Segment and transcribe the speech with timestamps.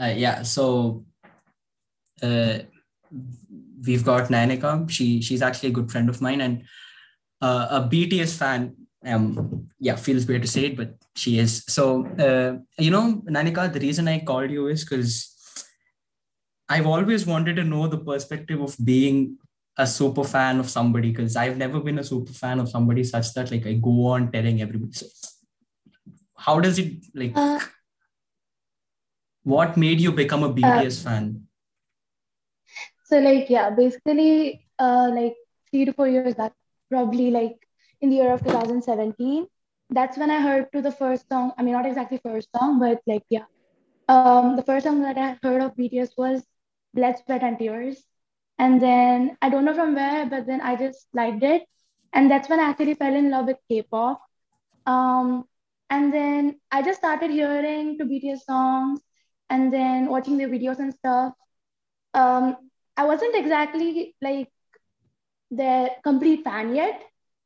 [0.00, 1.04] Uh, yeah, so
[2.22, 2.58] uh,
[3.86, 4.88] we've got Nanika.
[4.90, 6.64] She she's actually a good friend of mine and
[7.40, 8.74] uh, a BTS fan.
[9.04, 11.64] Um, yeah, feels weird to say it, but she is.
[11.68, 15.34] So uh, you know, Nanika, the reason I called you is because
[16.68, 19.38] I've always wanted to know the perspective of being
[19.76, 23.32] a super fan of somebody because I've never been a super fan of somebody such
[23.34, 24.92] that like I go on telling everybody.
[24.92, 25.06] So
[26.36, 27.32] how does it like?
[27.34, 27.60] Uh,
[29.48, 31.46] what made you become a BTS uh, fan?
[33.04, 35.36] So like yeah, basically uh like
[35.70, 36.52] three to four years back,
[36.90, 37.56] probably like
[38.00, 39.46] in the year of 2017.
[39.90, 41.52] That's when I heard to the first song.
[41.58, 43.46] I mean, not exactly first song, but like yeah,
[44.08, 46.44] um, the first song that I heard of BTS was
[46.94, 48.04] blood, sweat, and tears.
[48.58, 51.64] And then I don't know from where, but then I just liked it.
[52.12, 54.20] And that's when I actually fell in love with K-pop.
[54.86, 55.44] Um,
[55.90, 59.00] and then I just started hearing to BTS songs
[59.50, 61.32] and then watching their videos and stuff.
[62.14, 62.56] Um,
[62.96, 64.48] I wasn't exactly like
[65.50, 67.00] the complete fan yet,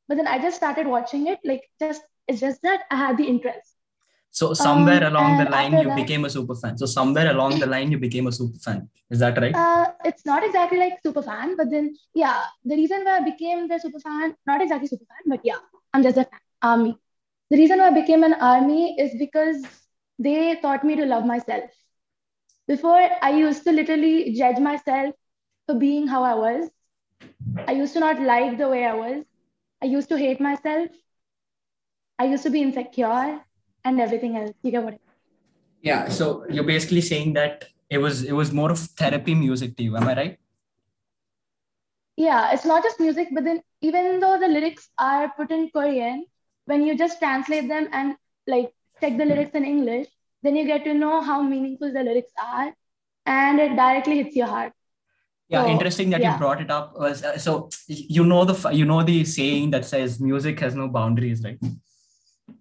[0.08, 1.38] but then I just started watching it.
[1.44, 3.76] Like just it's just that I had the interest.
[4.30, 6.78] So somewhere um, along the line, you that, became a super fan.
[6.78, 8.88] So somewhere along the line, you became a super fan.
[9.10, 9.54] Is that right?
[9.54, 13.68] Uh, it's not exactly like super fan, but then yeah, the reason why I became
[13.68, 15.58] the super fan, not exactly super fan, but yeah,
[15.92, 16.40] I'm just a fan.
[16.62, 16.96] Army.
[17.50, 19.62] The reason why I became an army is because
[20.18, 21.70] they taught me to love myself.
[22.66, 25.14] Before, I used to literally judge myself
[25.66, 26.70] for being how I was.
[27.66, 29.24] I used to not like the way I was.
[29.82, 30.90] I used to hate myself.
[32.18, 33.40] I used to be insecure
[33.84, 34.52] and everything else.
[34.62, 35.00] You get what I mean?
[35.82, 36.08] Yeah.
[36.08, 39.96] So you're basically saying that it was it was more of therapy music to you.
[39.96, 40.38] Am I right?
[42.16, 46.26] Yeah, it's not just music, but then even though the lyrics are put in Korean,
[46.66, 50.08] when you just translate them and like check the lyrics in English,
[50.42, 52.72] then you get to know how meaningful the lyrics are,
[53.26, 54.72] and it directly hits your heart.
[55.48, 56.32] Yeah, so, interesting that yeah.
[56.32, 56.98] you brought it up.
[56.98, 60.88] Was uh, so you know the you know the saying that says music has no
[60.88, 61.58] boundaries, right?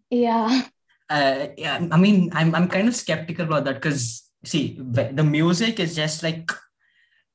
[0.10, 0.64] Yeah
[1.12, 5.80] uh, yeah, I mean, I'm I'm kind of skeptical about that because see, the music
[5.80, 6.50] is just like,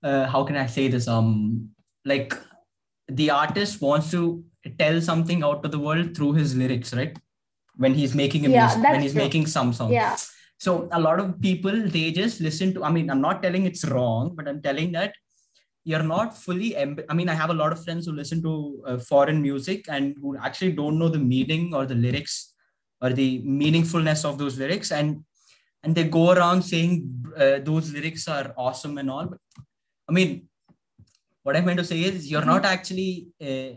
[0.03, 1.07] uh, how can I say this?
[1.07, 1.71] Um,
[2.05, 2.33] like
[3.07, 4.45] the artist wants to
[4.79, 7.17] tell something out to the world through his lyrics, right?
[7.77, 9.23] When he's making a yeah, music, when he's true.
[9.23, 9.93] making some song.
[9.93, 10.17] Yeah.
[10.59, 12.85] So a lot of people they just listen to.
[12.85, 15.13] I mean, I'm not telling it's wrong, but I'm telling that
[15.85, 16.77] you're not fully.
[16.77, 20.17] I mean, I have a lot of friends who listen to uh, foreign music and
[20.21, 22.55] who actually don't know the meaning or the lyrics
[23.01, 25.23] or the meaningfulness of those lyrics and
[25.83, 26.91] and they go around saying
[27.37, 29.39] uh, those lyrics are awesome and all but
[30.09, 30.49] i mean
[31.47, 33.73] what I'm meant to say is you're not actually uh,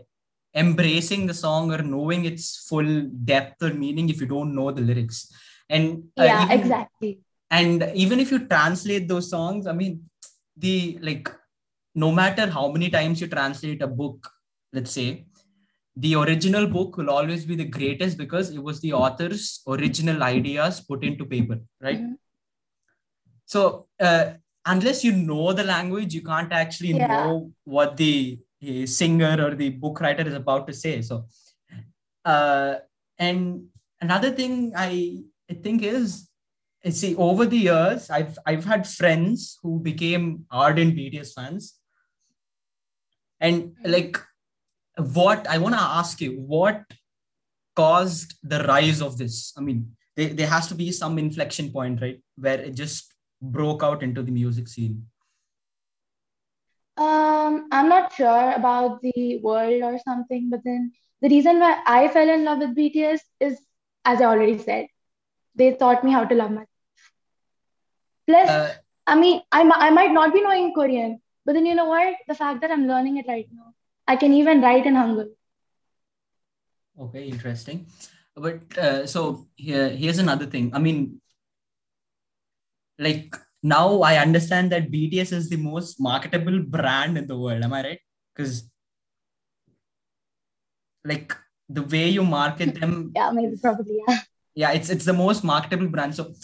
[0.62, 4.80] embracing the song or knowing its full depth or meaning if you don't know the
[4.80, 5.32] lyrics
[5.70, 7.12] and uh, yeah even, exactly
[7.50, 9.94] and even if you translate those songs i mean
[10.56, 11.32] the like
[11.94, 14.30] no matter how many times you translate a book
[14.72, 15.08] let's say
[15.96, 20.80] the original book will always be the greatest because it was the author's original ideas
[20.80, 22.00] put into paper, right?
[22.00, 22.14] Mm-hmm.
[23.44, 27.06] So, uh, unless you know the language, you can't actually yeah.
[27.08, 28.38] know what the
[28.86, 31.02] singer or the book writer is about to say.
[31.02, 31.26] So,
[32.24, 32.76] uh,
[33.18, 33.66] and
[34.00, 36.28] another thing I, I think is,
[36.90, 41.74] see, over the years, I've I've had friends who became ardent BTS fans,
[43.40, 44.16] and like
[44.96, 46.84] what I want to ask you, what
[47.74, 49.52] caused the rise of this?
[49.56, 52.20] I mean, there, there has to be some inflection point, right?
[52.36, 53.12] Where it just
[53.42, 55.06] broke out into the music scene.
[56.96, 60.92] Um, I'm not sure about the world or something, but then
[61.22, 63.58] the reason why I fell in love with BTS is,
[64.04, 64.86] as I already said,
[65.54, 66.68] they taught me how to love myself.
[68.26, 68.74] Plus, uh,
[69.06, 72.14] I mean, I, I might not be knowing Korean, but then you know what?
[72.28, 73.74] The fact that I'm learning it right now,
[74.06, 75.30] I can even write in Hangul.
[76.98, 77.86] Okay, interesting.
[78.36, 80.70] But uh, so here, here's another thing.
[80.74, 81.20] I mean,
[82.98, 87.62] like now I understand that BTS is the most marketable brand in the world.
[87.62, 88.00] Am I right?
[88.34, 88.70] Because
[91.04, 91.34] like
[91.68, 93.12] the way you market them.
[93.16, 94.20] yeah, maybe probably yeah.
[94.54, 96.14] Yeah, it's it's the most marketable brand.
[96.14, 96.34] So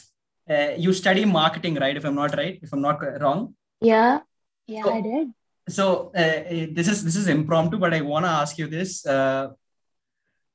[0.48, 1.96] uh, you study marketing, right?
[1.96, 3.54] If I'm not right, if I'm not wrong.
[3.80, 4.20] Yeah,
[4.66, 5.32] yeah, so, I did
[5.68, 6.42] so uh,
[6.72, 9.48] this is this is impromptu but i want to ask you this uh,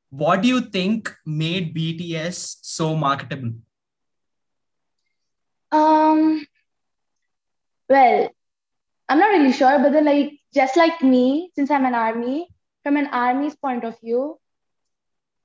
[0.10, 3.52] what do you think made bts so marketable
[5.72, 6.46] um
[7.90, 8.30] well
[9.10, 12.48] i'm not really sure but then like just like me since i'm an army
[12.84, 14.40] from an army's point of view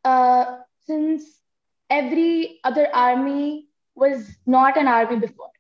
[0.05, 1.25] uh since
[1.91, 5.51] every other army was not an army before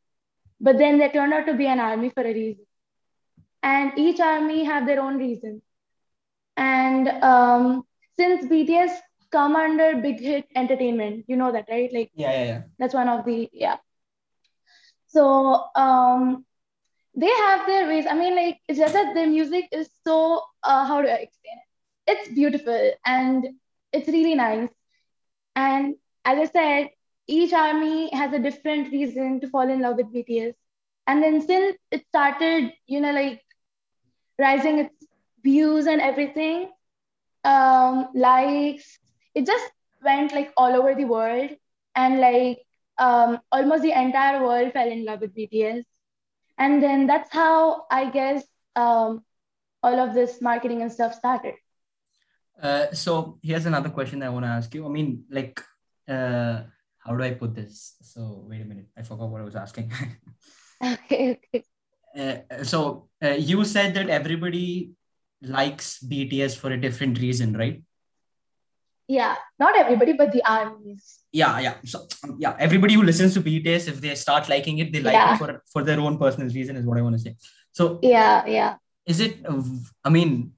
[0.61, 2.64] but then they turned out to be an army for a reason.
[3.62, 5.62] And each army have their own reason.
[6.56, 7.84] And um,
[8.19, 8.90] since BTS
[9.31, 11.93] come under big hit entertainment, you know that, right?
[11.93, 12.62] Like yeah, yeah, yeah.
[12.79, 13.76] That's one of the yeah.
[15.08, 16.44] So um,
[17.14, 18.06] they have their ways.
[18.08, 21.56] I mean, like it's just that their music is so uh, how do I explain
[21.56, 22.12] it?
[22.12, 23.46] It's beautiful and
[23.93, 24.70] it's really nice.
[25.55, 25.96] And
[26.26, 26.90] as I said,
[27.28, 30.55] each army has a different reason to fall in love with BTS.
[31.06, 33.43] And then since it started, you know, like
[34.38, 34.94] rising its
[35.43, 36.70] views and everything,
[37.44, 38.99] um, likes,
[39.34, 39.70] it just
[40.02, 41.50] went like all over the world.
[41.94, 42.58] And like
[42.99, 45.84] um, almost the entire world fell in love with BTS.
[46.58, 48.43] And then that's how I guess
[48.75, 49.25] um,
[49.82, 51.55] all of this marketing and stuff started.
[52.61, 54.84] Uh, so here's another question I want to ask you.
[54.87, 55.61] I mean, like,
[56.08, 56.62] uh,
[56.99, 57.97] how do I put this?
[58.03, 59.93] So wait a minute, I forgot what I was asking.
[60.82, 61.64] okay, okay.
[62.17, 64.93] Uh, so uh, you said that everybody
[65.43, 67.82] likes BTS for a different reason, right?
[69.08, 71.20] Yeah, not everybody, but the armies.
[71.31, 71.75] Yeah, yeah.
[71.85, 72.08] So
[72.38, 75.35] yeah, everybody who listens to BTS, if they start liking it, they like yeah.
[75.35, 77.37] it for for their own personal reason, is what I want to say.
[77.70, 78.76] So yeah, yeah.
[79.06, 79.47] Is it?
[80.05, 80.56] I mean,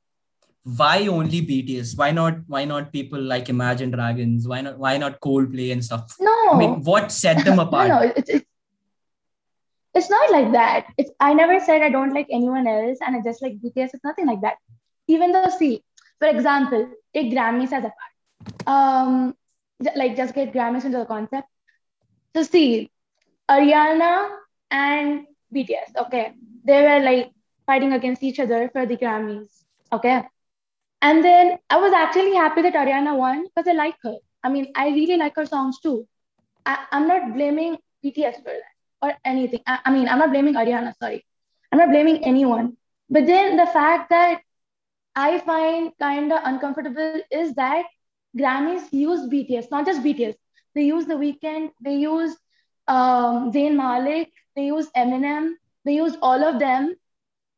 [0.64, 1.96] why only BTS?
[1.96, 2.38] Why not?
[2.46, 4.46] Why not people like Imagine Dragons?
[4.46, 4.78] Why not?
[4.78, 6.14] Why not Coldplay and stuff?
[6.20, 6.50] No.
[6.52, 7.88] I mean, what set them apart?
[7.94, 8.46] no, no, it's, it's
[9.94, 10.86] it's not like that.
[10.96, 13.94] It's I never said I don't like anyone else and I just like BTS.
[13.94, 14.56] It's nothing like that.
[15.06, 15.82] Even though, see,
[16.18, 18.66] for example, take Grammys as a part.
[18.66, 19.34] Um,
[19.96, 21.48] like just get Grammys into the concept.
[22.34, 22.90] So see,
[23.48, 24.28] Ariana
[24.70, 25.96] and BTS.
[26.06, 26.32] Okay,
[26.64, 27.32] they were like
[27.66, 29.48] fighting against each other for the Grammys.
[29.92, 30.22] Okay,
[31.00, 34.16] and then I was actually happy that Ariana won because I like her.
[34.42, 36.06] I mean, I really like her songs too.
[36.66, 39.60] I, am not blaming BTS for that or anything.
[39.66, 41.24] I, I mean, I'm not blaming Ariana, sorry.
[41.70, 42.76] I'm not blaming anyone.
[43.10, 44.40] But then the fact that
[45.14, 47.86] I find kind of uncomfortable is that
[48.36, 50.34] Grammys use BTS, not just BTS.
[50.74, 52.36] They use The Weeknd, they use
[52.86, 55.52] um, Zayn Malik, they use Eminem,
[55.84, 56.94] they use all of them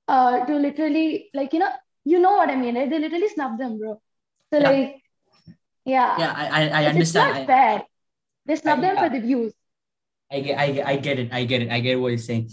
[0.09, 1.71] uh, to literally, like, you know,
[2.05, 2.89] you know what I mean, right?
[2.89, 4.01] They literally snub them, bro.
[4.53, 4.71] So yeah.
[4.71, 5.03] like,
[5.85, 6.19] yeah.
[6.19, 6.99] Yeah, I, I, understand.
[6.99, 7.83] It's not fair.
[8.47, 9.03] They snub I, them yeah.
[9.03, 9.53] for the views.
[10.33, 11.33] I get, I, get, I get it.
[11.33, 11.71] I get it.
[11.71, 12.51] I get what you're saying.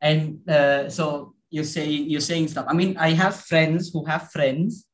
[0.00, 2.66] And uh, so you say you're saying stuff.
[2.68, 4.86] I mean, I have friends who have friends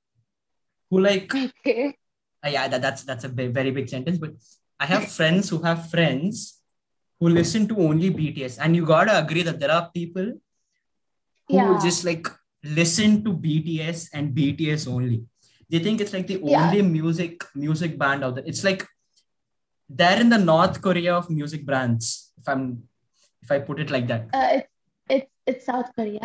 [0.90, 1.32] who like.
[1.60, 1.96] Okay.
[2.44, 4.18] Uh, yeah, that, that's that's a very big sentence.
[4.18, 4.32] But
[4.78, 6.60] I have friends who have friends
[7.18, 10.36] who listen to only BTS, and you gotta agree that there are people
[11.48, 11.78] who yeah.
[11.82, 12.28] just like
[12.74, 15.24] listen to BTS and BTS only.
[15.68, 16.68] They think it's like the yeah.
[16.68, 18.44] only music music band out there.
[18.46, 18.86] It's like
[19.88, 22.32] they're in the North Korea of music brands.
[22.38, 22.84] If I'm
[23.42, 24.28] if I put it like that.
[24.32, 24.68] Uh, it's
[25.08, 26.20] it's it's South Korea.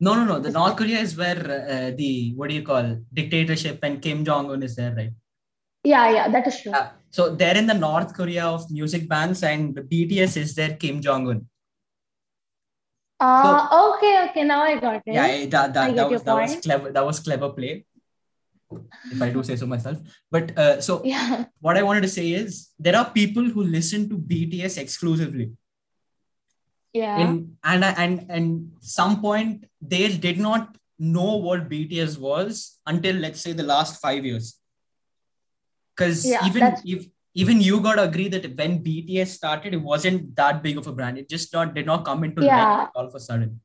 [0.00, 0.38] No, no, no.
[0.38, 4.50] The North Korea is where uh, the what do you call dictatorship and Kim Jong
[4.50, 5.12] Un is there, right?
[5.84, 6.72] Yeah, yeah, that is true.
[6.72, 10.74] Uh, so they're in the North Korea of music bands, and the BTS is there
[10.76, 11.46] Kim Jong Un.
[13.24, 14.44] Uh, so, okay, okay.
[14.44, 15.02] Now I got it.
[15.06, 16.92] Yeah, that, that, that was, that was clever.
[16.92, 17.86] That was clever play.
[19.10, 19.98] If I do say so myself.
[20.30, 21.44] But uh, so yeah.
[21.60, 25.52] what I wanted to say is there are people who listen to BTS exclusively.
[26.92, 27.18] Yeah.
[27.18, 33.40] In, and and and some point they did not know what BTS was until let's
[33.40, 34.58] say the last five years.
[35.96, 40.36] Because yeah, even if even you got to agree that when BTS started, it wasn't
[40.36, 41.18] that big of a brand.
[41.18, 42.88] It just not did not come into yeah.
[42.94, 43.60] all of a sudden.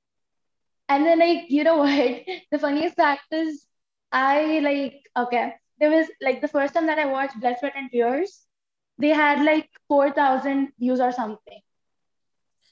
[0.88, 2.22] And then like you know what?
[2.52, 3.66] The funniest fact is
[4.12, 5.54] I like okay.
[5.80, 8.42] There was like the first time that I watched Blood, Sweat and Tears,
[8.98, 11.62] they had like four thousand views or something.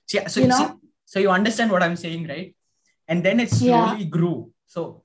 [0.07, 2.55] So, yeah, so you know, see, so you understand what I'm saying, right?
[3.07, 4.09] And then it slowly yeah.
[4.09, 4.51] grew.
[4.65, 5.03] So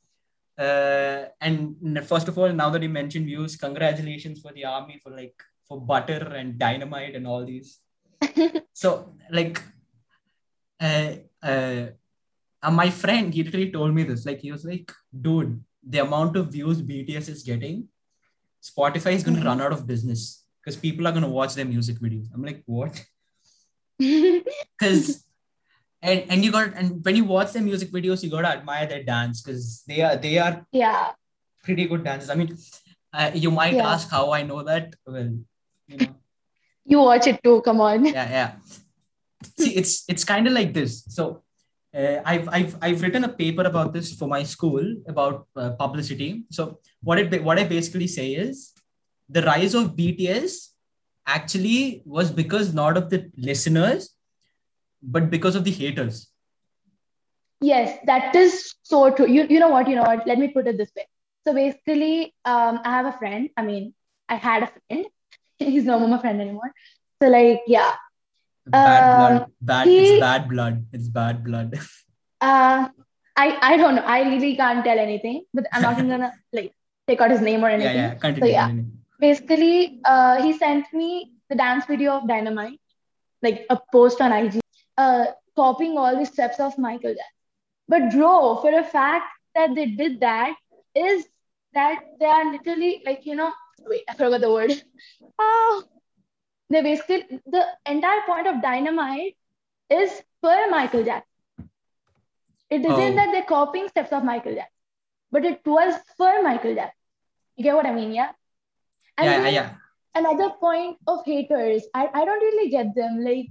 [0.59, 5.11] uh, and first of all, now that you mentioned views, congratulations for the army for
[5.11, 5.35] like
[5.73, 7.79] for butter and dynamite and all these.
[8.73, 9.63] so like,
[10.81, 11.13] uh,
[11.43, 11.87] uh,
[12.63, 14.27] uh, my friend, he literally told me this.
[14.27, 14.93] Like he was like,
[15.27, 17.89] dude, the amount of views BTS is getting,
[18.63, 19.49] Spotify is going to mm-hmm.
[19.49, 22.27] run out of business because people are going to watch their music videos.
[22.35, 23.05] I'm like, what?
[24.79, 25.25] Because
[26.01, 28.87] and and you got and when you watch their music videos, you got to admire
[28.87, 31.13] their dance because they are they are yeah
[31.63, 32.31] pretty good dancers.
[32.31, 32.57] I mean,
[33.13, 33.93] uh, you might yeah.
[33.93, 34.95] ask how I know that.
[35.07, 35.31] Well,
[35.93, 36.15] you know.
[36.85, 37.61] you watch it too.
[37.63, 38.07] Come on.
[38.07, 38.53] Yeah, yeah.
[39.59, 41.05] See, it's it's kind of like this.
[41.09, 41.43] So,
[41.95, 46.45] uh, I've I've I've written a paper about this for my school about uh, publicity.
[46.51, 48.73] So, what it what I basically say is
[49.29, 50.69] the rise of BTS
[51.27, 54.11] actually was because not of the listeners,
[55.03, 56.29] but because of the haters.
[57.61, 59.29] Yes, that is so true.
[59.29, 59.89] You you know what?
[59.89, 60.27] You know what?
[60.27, 61.07] Let me put it this way.
[61.45, 63.51] So basically, um, I have a friend.
[63.57, 63.95] I mean,
[64.29, 65.07] I had a friend.
[65.75, 66.73] He's no more my friend anymore.
[67.23, 67.93] So like, yeah.
[68.67, 69.47] Bad Um, blood.
[69.61, 69.87] Bad.
[69.89, 70.87] he- it's bad blood.
[70.93, 71.79] It's bad blood.
[72.41, 72.89] Uh,
[73.37, 74.03] I I don't know.
[74.05, 76.73] I really can't tell anything, but I'm not even gonna like
[77.07, 77.95] take out his name or anything.
[77.97, 78.09] yeah.
[78.09, 78.15] yeah.
[78.25, 78.51] Continue.
[78.53, 78.67] yeah.
[78.67, 78.91] continue.
[79.21, 81.11] Basically, uh, he sent me
[81.49, 82.81] the dance video of Dynamite,
[83.43, 84.59] like a post on IG,
[84.99, 87.39] uh, copying all the steps of Michael Jackson.
[87.89, 90.57] But bro, for a fact that they did that
[90.97, 91.25] is
[91.75, 93.53] that they are literally like you know.
[93.87, 94.73] Wait, I forgot the word.
[95.39, 95.85] Oh,
[96.71, 99.37] they basically the entire point of Dynamite
[99.91, 101.29] is for Michael Jackson.
[102.71, 103.15] It isn't Oh.
[103.17, 104.79] that they're copying steps of Michael Jackson,
[105.31, 106.99] but it was for Michael Jackson.
[107.57, 108.33] You get what I mean, yeah?
[109.19, 109.71] And Yeah, yeah.
[110.15, 113.23] another point of haters, I, I don't really get them.
[113.23, 113.49] Like,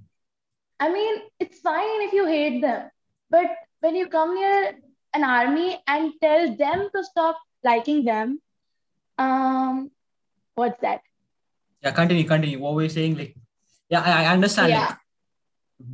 [0.80, 2.90] I mean, it's fine if you hate them,
[3.30, 3.46] but
[3.82, 4.76] when you come near
[5.14, 8.42] an army and tell them to stop liking them,
[9.18, 9.92] um,
[10.62, 11.02] what's that?
[11.84, 12.60] Yeah, continue, continue.
[12.64, 13.16] What were you saying?
[13.22, 13.36] Like,
[13.94, 14.70] yeah, I, I understand.
[14.70, 14.88] Yeah.
[14.90, 14.98] Like,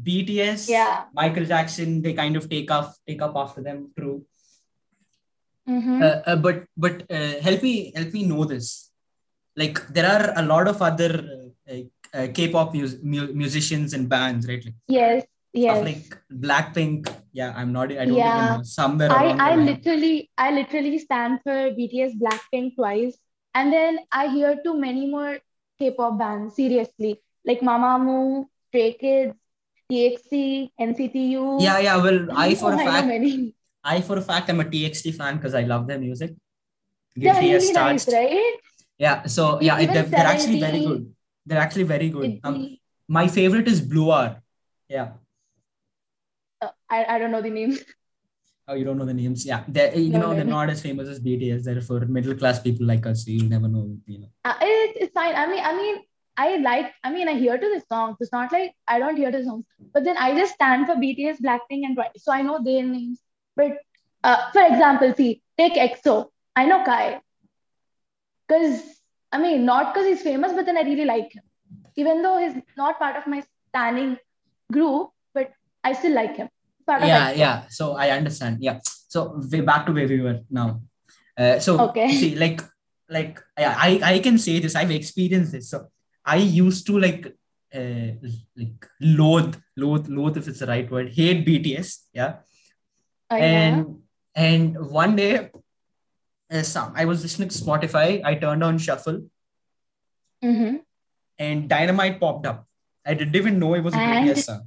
[0.08, 0.96] BTS, Yeah.
[1.20, 3.92] Michael Jackson, they kind of take off, take up after them.
[3.98, 4.18] True.
[5.76, 5.96] Mhm.
[6.08, 8.68] Uh, uh, but but uh, help me help me know this.
[9.62, 14.08] Like, there are a lot of other uh, like uh, K-pop mus- mu- musicians and
[14.14, 14.64] bands, right?
[14.64, 15.26] Like, yes,
[15.66, 15.84] yes.
[15.90, 16.06] like
[16.46, 17.10] Blackpink.
[17.34, 17.92] Yeah, I'm not.
[17.92, 18.38] I don't Yeah.
[18.46, 18.64] even know.
[18.64, 23.18] Somewhere I, I literally I literally stand for BTS Blackpink twice
[23.54, 25.40] and then I hear to many more
[25.80, 29.34] K-pop bands seriously like Mamamoo, Stray Kids,
[29.92, 31.62] TXT, NCTU.
[31.62, 31.98] Yeah, yeah.
[31.98, 33.54] Well, I for a fact, many.
[33.84, 36.36] I for a fact, I'm a TXT fan because I love their music.
[37.18, 38.54] As really nice, right?
[38.98, 39.26] Yeah.
[39.26, 41.14] So yeah, it, they're, they're actually very good.
[41.46, 42.40] They're actually very good.
[42.44, 42.78] Um,
[43.08, 44.44] my favorite is Blue R.
[44.90, 45.14] Yeah.
[46.62, 47.78] uh, I, I don't know the name.
[48.70, 49.46] Oh, you don't know the names?
[49.46, 49.64] Yeah.
[49.68, 50.52] They're you No, know no, they're no.
[50.52, 51.64] not as famous as BTS.
[51.64, 53.24] They're for middle class people like us.
[53.24, 53.98] So you'll never know.
[54.06, 54.30] You know.
[54.44, 55.36] Uh, it, it's fine.
[55.36, 55.96] I mean, I mean,
[56.36, 58.18] I like, I mean, I hear to the songs.
[58.20, 61.42] It's not like I don't hear the songs, but then I just stand for BTS,
[61.42, 62.10] Blackpink, and Twice.
[62.18, 63.22] So I know their names.
[63.56, 63.78] But
[64.24, 66.30] uh, for example, see, take EXO.
[66.56, 67.22] I know Kai.
[68.48, 68.82] Because,
[69.32, 71.44] I mean, not because he's famous, but then I really like him.
[71.96, 74.18] Even though he's not part of my standing
[74.72, 75.52] group, but
[75.84, 76.50] I still like him.
[76.88, 77.58] Part of Yeah, yeah.
[77.70, 78.58] So I understand.
[78.62, 78.80] Yeah.
[79.14, 80.82] So way back to where we were now.
[81.38, 82.08] Uh, so Okay.
[82.20, 82.62] see, like,
[83.10, 84.76] like yeah, I I can say this.
[84.76, 85.70] I've experienced this.
[85.70, 85.88] So
[86.26, 87.28] I used to like,
[87.76, 88.10] uh,
[88.56, 91.90] like loathe, loathe, loathe if it's the right word, hate BTS.
[92.14, 92.34] Yeah.
[93.30, 93.46] Uh, yeah.
[93.46, 93.96] and
[94.36, 95.50] and one day
[96.50, 99.18] uh, some i was listening to spotify i turned on shuffle
[100.50, 100.80] Mhm.
[101.46, 102.60] and dynamite popped up
[103.06, 104.30] i didn't even know it was a And?
[104.30, 104.62] bts song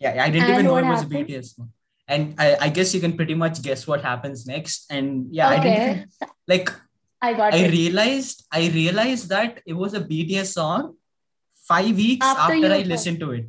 [0.00, 1.30] yeah i didn't And even know it was happened?
[1.30, 1.72] a bts song
[2.08, 5.58] and I, I guess you can pretty much guess what happens next and yeah i
[5.58, 6.08] didn't even,
[6.48, 6.70] like
[7.22, 7.70] I got i it.
[7.70, 10.96] realized i realized that it was a bts song
[11.72, 13.46] five weeks After after, i listened to it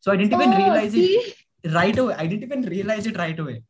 [0.00, 1.14] so i didn't even Oh, realize see?
[1.16, 3.62] it right away i didn't even realize it right away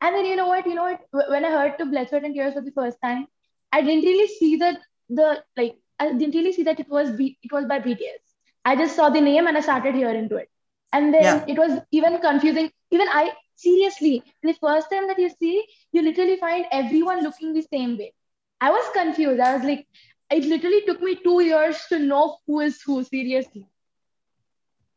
[0.00, 0.66] And then you know what?
[0.66, 1.30] You know what?
[1.32, 3.26] When I heard to Blood, Sweat and Tears for the first time,
[3.70, 4.78] I didn't really see that
[5.18, 5.26] the
[5.58, 8.23] like I didn't really see that it was B- it was by BTS.
[8.64, 10.48] I just saw the name and I started hearing to it.
[10.92, 11.44] And then Yeah.
[11.48, 12.70] it was even confusing.
[12.90, 17.62] Even I seriously, the first time that you see, you literally find everyone looking the
[17.62, 18.12] same way.
[18.60, 19.40] I was confused.
[19.40, 19.86] I was like,
[20.30, 23.66] it literally took me two years to know who is who, seriously.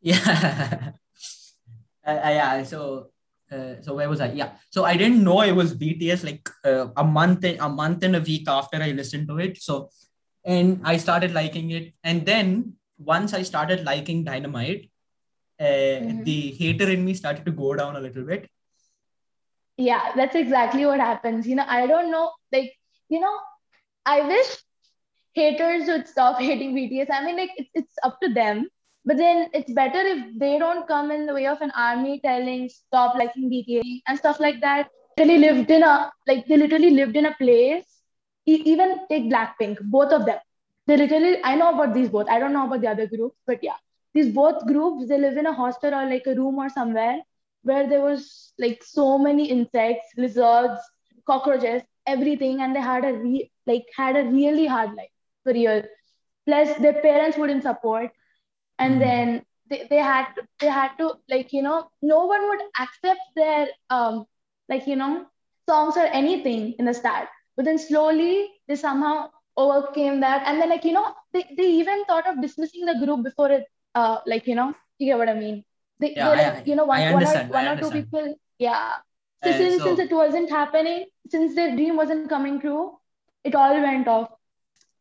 [0.02, 0.92] Yeah.
[2.08, 2.64] uh, yeah.
[2.64, 3.10] So,
[3.52, 4.32] uh, so where was I?
[4.32, 4.52] Yeah.
[4.70, 8.22] So I didn't know it was BTS like uh, a month, a month and a
[8.22, 9.62] week after I listened to it.
[9.62, 9.90] So,
[10.46, 11.94] and I started liking it.
[12.04, 14.89] And then once I started liking Dynamite,
[15.60, 16.24] uh, Mhm.
[16.25, 18.50] the hater in me started to go down a little bit.
[19.77, 21.48] Yeah, that's exactly what happens.
[21.48, 22.74] You know, I don't know, like,
[23.10, 23.36] you know,
[24.06, 24.48] I wish
[25.34, 27.10] haters would stop hating BTS.
[27.12, 28.68] I mean, like, it's, it's up to them.
[29.06, 32.68] But then it's better if they don't come in the way of an army telling
[32.68, 34.89] stop liking BTS and stuff like that.
[35.16, 37.86] They literally lived in a like they literally lived in a place.
[38.46, 40.39] E- even take Blackpink, both of them.
[40.88, 42.29] They literally I know about these both.
[42.29, 43.77] I don't know about the other groups, but yeah,
[44.13, 47.22] these both groups they live in a hostel or like a room or somewhere
[47.63, 50.79] where there was like so many insects, lizards,
[51.27, 55.12] cockroaches, everything, and they had a re- like had a really hard life
[55.44, 55.84] for real.
[56.46, 58.12] Plus, their parents wouldn't support,
[58.79, 59.01] and Mhm.
[59.01, 63.22] then they, they had to, they had to like you know no one would accept
[63.36, 64.25] their um
[64.70, 65.25] like you know
[65.70, 70.70] songs or anything in the start, but then slowly they somehow overcame that, and then
[70.70, 74.48] like you know they, they even thought of dismissing the group before it uh like
[74.48, 75.58] you know You get what I mean?
[76.02, 78.26] They, Yeah, I- like, you know, one, one or, one or two people,
[78.60, 78.94] yeah.
[79.44, 82.98] So Uh, since, so- since it wasn't happening, since their dream wasn't coming true,
[83.44, 84.30] it all went off.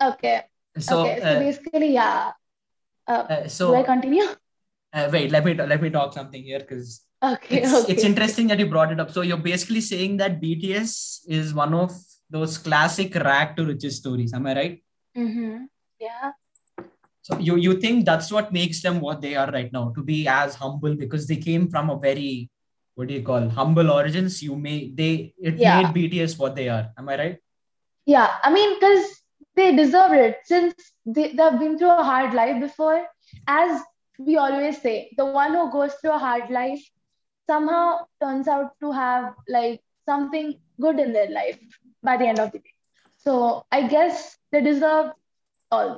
[0.08, 0.42] Okay.
[0.78, 1.14] So, okay.
[1.20, 2.32] So uh, basically, yeah.
[3.06, 4.26] Uh, uh, do so I continue?
[4.92, 6.92] uh, wait, let me let me talk something here because
[7.32, 7.62] Okay.
[7.62, 7.92] it's okay.
[7.94, 9.10] it's interesting that you brought it up.
[9.10, 10.94] So you're basically saying that BTS
[11.40, 11.96] is one of
[12.30, 14.32] those classic rag to riches stories.
[14.34, 14.82] Am I right?
[15.16, 15.64] Mm-hmm.
[16.00, 16.32] Yeah.
[17.22, 20.26] So you you think that's what makes them what they are right now to be
[20.28, 22.50] as humble because they came from a very
[22.94, 24.42] what do you call humble origins.
[24.42, 25.82] You may they it Yeah.
[25.82, 26.90] made BTS what they are.
[26.98, 27.38] Am I right?
[28.06, 28.30] Yeah.
[28.42, 29.06] I mean, because
[29.56, 33.04] they deserve it since they, they've been through a hard life before.
[33.46, 33.80] As
[34.18, 36.82] we always say, the one who goes through a hard life
[37.50, 41.58] somehow turns out to have like something good in their life
[42.06, 42.74] by the end of the day.
[43.26, 43.34] So
[43.70, 45.06] I guess they deserve
[45.70, 45.90] all,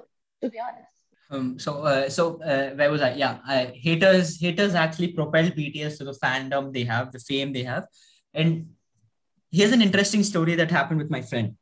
[0.42, 0.94] to be honest.
[1.30, 3.12] Um, so uh, so uh, where was I?
[3.22, 7.64] Yeah, uh, haters haters actually propelled BTS to the fandom they have, the fame they
[7.64, 7.84] have,
[8.32, 8.70] and
[9.52, 11.56] here's an interesting story that happened with my friend.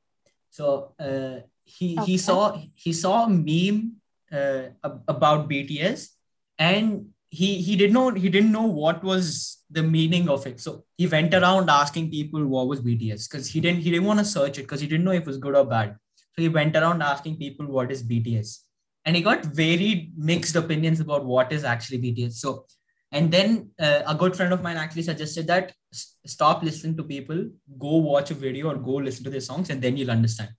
[0.50, 2.12] So uh, he Okay.
[2.12, 2.40] he saw
[2.84, 3.96] he saw a meme
[4.30, 4.70] uh,
[5.08, 6.10] about BTS,
[6.58, 10.60] and he he didn't know he didn't know what was the meaning of it.
[10.60, 14.18] So he went around asking people what was BTS because he didn't he didn't want
[14.20, 15.96] to search it because he didn't know if it was good or bad.
[16.34, 18.66] So he went around asking people what is BTS
[19.06, 22.32] and he got very mixed opinions about what is actually BTS.
[22.32, 22.66] So,
[23.12, 27.04] and then uh, a good friend of mine actually suggested that s- stop listening to
[27.04, 27.48] people,
[27.78, 30.50] go watch a video or go listen to their songs, and then you'll understand.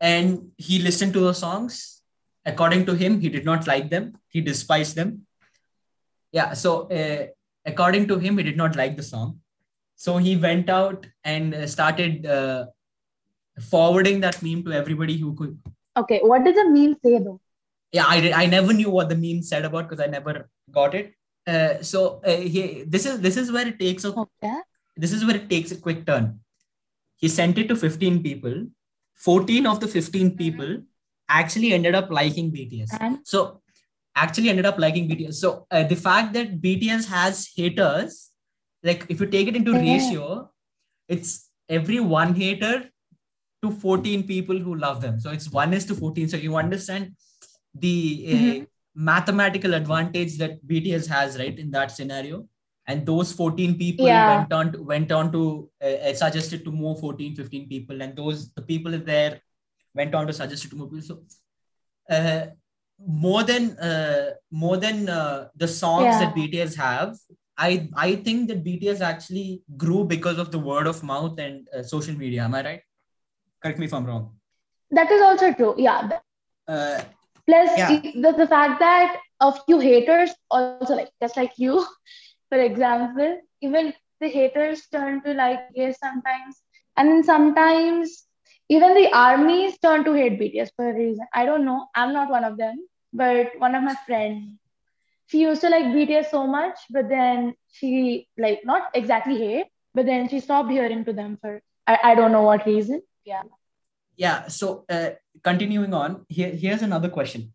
[0.00, 2.02] And he listened to the songs.
[2.44, 4.18] According to him, he did not like them.
[4.28, 5.26] He despised them.
[6.30, 6.52] Yeah.
[6.52, 7.28] So, uh,
[7.66, 9.40] according to him, he did not like the song.
[9.96, 12.66] So he went out and uh, started uh,
[13.70, 15.58] forwarding that meme to everybody who could.
[15.96, 17.40] Okay, what does the meme say though?
[17.96, 20.94] yeah i did, i never knew what the meme said about because i never got
[21.00, 21.12] it.
[21.46, 24.54] Uh, so uh, he, this is this is where it takes a Okay.
[24.96, 26.40] this is where it takes a quick turn.
[27.16, 28.66] He sent it to 15 people.
[29.14, 30.70] 14 of the 15 people
[31.28, 33.18] actually ended up liking bts And?
[33.24, 33.60] So
[34.16, 38.30] actually ended up liking bts so uh, the fact that bts has haters
[38.82, 39.86] like if you take it into Yeah.
[39.92, 40.50] ratio
[41.08, 42.74] it's every one hater
[43.62, 47.12] to 14 people who love them so it's 1 is to 14 so you understand
[47.74, 47.96] the
[48.32, 48.66] uh, Mhm.
[48.94, 52.36] mathematical advantage that bts has right in that scenario
[52.86, 54.26] and those 14 people Yeah.
[54.32, 55.42] went on to, went on to
[55.82, 59.40] uh, uh, suggest it to more 14 15 people and those the people there
[59.94, 61.16] went on to suggest it to more people so
[62.16, 62.46] uh,
[62.98, 66.18] more than uh, more than uh, the songs Yeah.
[66.20, 67.16] that bts have
[67.58, 71.82] i i think that bts actually grew because of the word of mouth and uh,
[71.82, 72.82] social media am i right
[73.62, 74.30] correct me if i'm wrong
[74.90, 75.74] that is also true.
[75.76, 76.08] Yeah.
[76.68, 77.00] uh,
[77.46, 78.00] Plus, Yeah.
[78.00, 81.84] the, the fact that a few haters also like just like you,
[82.48, 86.62] for example, even the haters turn to like yes sometimes,
[86.96, 88.24] and then sometimes
[88.68, 91.26] even the armies turn to hate BTS for a reason.
[91.32, 91.86] I don't know.
[91.94, 94.58] I'm not one of them, but one of my friends,
[95.26, 100.06] she used to like BTS so much, but then she like not exactly hate, but
[100.06, 103.02] then she stopped hearing to them for I, I don't know what reason.
[103.24, 103.42] Yeah.
[104.16, 105.10] yeah so uh,
[105.42, 107.52] continuing on here here's another question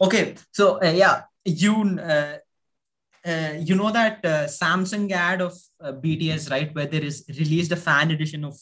[0.00, 2.38] okay so uh, yeah you uh,
[3.26, 7.72] uh, you know that uh, samsung ad of uh, bts right where there is released
[7.72, 8.56] a fan edition of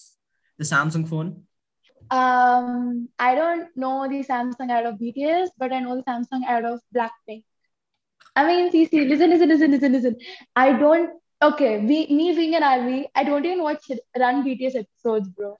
[0.58, 1.46] the samsung phone
[2.10, 6.64] Um, I don't know the Samsung ad of BTS, but I know the Samsung ad
[6.70, 7.44] of Blackpink.
[8.36, 10.16] I mean, see, see, listen, listen, listen, listen, listen.
[10.54, 11.10] I don't.
[11.42, 13.90] Okay, we, me being an army, I don't even watch
[14.24, 15.56] Run BTS episodes, bro.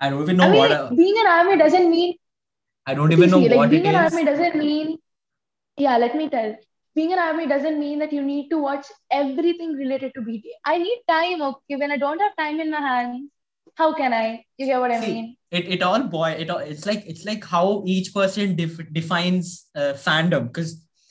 [0.00, 2.14] i don't even know I mean, what a, being an army doesn't mean.
[2.86, 4.96] i don't even see, know like what being it an is army doesn't mean.
[5.76, 6.56] Yeah, let me tell.
[6.94, 10.60] Being an army doesn't mean that you need to watch everything related to BTS.
[10.64, 11.42] I need time.
[11.42, 13.30] Okay, when I don't have time in my hands,
[13.76, 14.44] how can I?
[14.58, 15.36] You get what I See, mean?
[15.50, 19.66] it, it all boy it all, it's like it's like how each person def- defines
[19.74, 20.70] uh, fandom because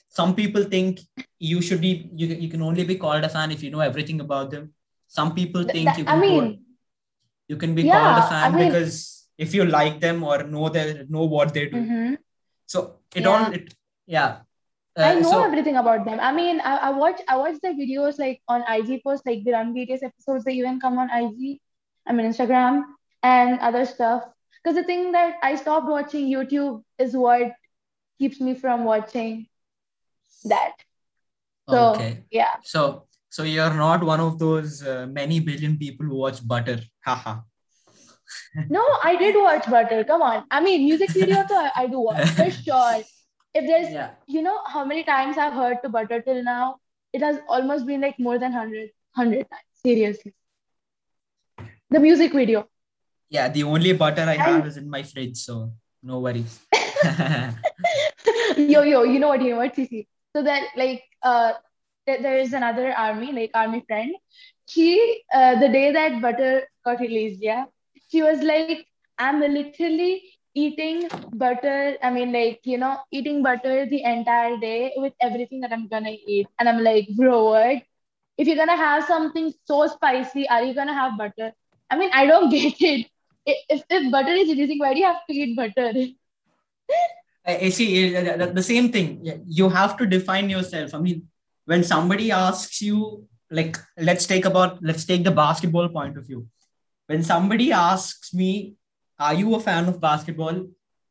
[0.10, 1.00] some people think
[1.40, 4.20] you should be you, you can only be called a fan if you know everything
[4.28, 4.74] about them
[5.08, 6.60] some people think that- you I can call- mean,
[7.48, 8.94] you can be Yeah, called a fan mean- because
[9.38, 12.18] if you like them or know their know what they do mhm.
[12.66, 13.30] so it Yeah.
[13.32, 13.74] all it
[14.18, 14.32] yeah
[14.98, 16.20] I Uh, know so everything about them.
[16.26, 19.52] I mean, I, I watch I watch their videos like on IG posts, like the
[19.56, 20.46] Run BTS episodes.
[20.46, 21.60] They even come on IG,
[22.08, 22.84] I mean Instagram
[23.24, 24.24] and other stuff.
[24.64, 27.54] Because the thing that I stopped watching YouTube is what
[28.20, 29.48] keeps me from watching
[30.46, 30.74] that.
[31.70, 36.16] So okay yeah, so so you're not one of those uh, many billion people who
[36.16, 37.40] watch butter haha
[38.70, 40.04] no, I did watch Butter.
[40.04, 43.02] Come on, I mean music videos I, I do watch for sure.
[43.54, 44.12] if there's Yeah.
[44.28, 46.78] you know how many times I've heard to butter till now,
[47.14, 49.62] it has almost been like more than 100, 100 times.
[49.86, 50.34] Seriously.
[51.96, 52.68] The music video.
[53.30, 53.48] Yeah.
[53.48, 55.72] The only butter I have is in my fridge, so
[56.04, 56.60] no worries.
[58.58, 60.06] yo, yo, you know what, you know what, CC.
[60.36, 61.54] So that like uh
[62.06, 64.14] th- there is another army, like army friend.
[64.68, 67.64] She uh the day that butter got released, yeah,
[68.12, 68.86] she was like,
[69.18, 70.22] I'm literally
[70.54, 71.96] eating butter.
[72.04, 76.18] I mean, like, you know, eating butter the entire day with everything that I'm gonna
[76.28, 76.48] eat.
[76.60, 77.84] And I'm like, bro, what?
[78.38, 81.54] If you're gonna have something so spicy, are you gonna have butter?
[81.90, 83.08] I mean, I don't get it.
[83.46, 85.94] If, if butter is releasing, why do you have to eat butter?
[87.46, 89.22] I see uh, the- same thing.
[89.46, 90.96] You have to define yourself.
[90.96, 91.28] I mean,
[91.66, 96.48] when somebody asks you, like, let's take about let's take the basketball point of view.
[97.06, 98.76] When somebody asks me,
[99.20, 100.66] "Are you a fan of basketball?"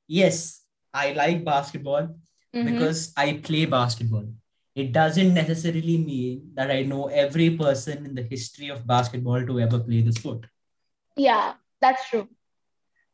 [0.09, 2.09] Yes, I like basketball
[2.55, 2.65] Mhm.
[2.71, 4.27] because I play basketball.
[4.75, 9.61] It doesn't necessarily mean that I know every person in the history of basketball to
[9.61, 10.47] ever play the sport.
[11.17, 12.29] Yeah, that's true.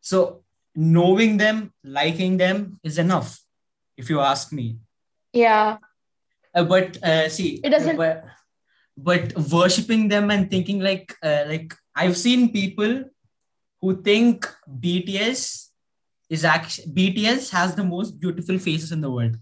[0.01, 0.43] So
[0.75, 3.41] knowing them, liking them is enough,
[3.97, 4.79] if you ask me.
[5.33, 5.79] Yeah.
[6.55, 8.25] Uh, but uh, see, It doesn't- But,
[8.97, 13.05] but worshiping them and thinking like, uh, like I've seen people
[13.81, 15.69] who think BTS
[16.29, 19.37] is actually BTS has the most beautiful faces in the world.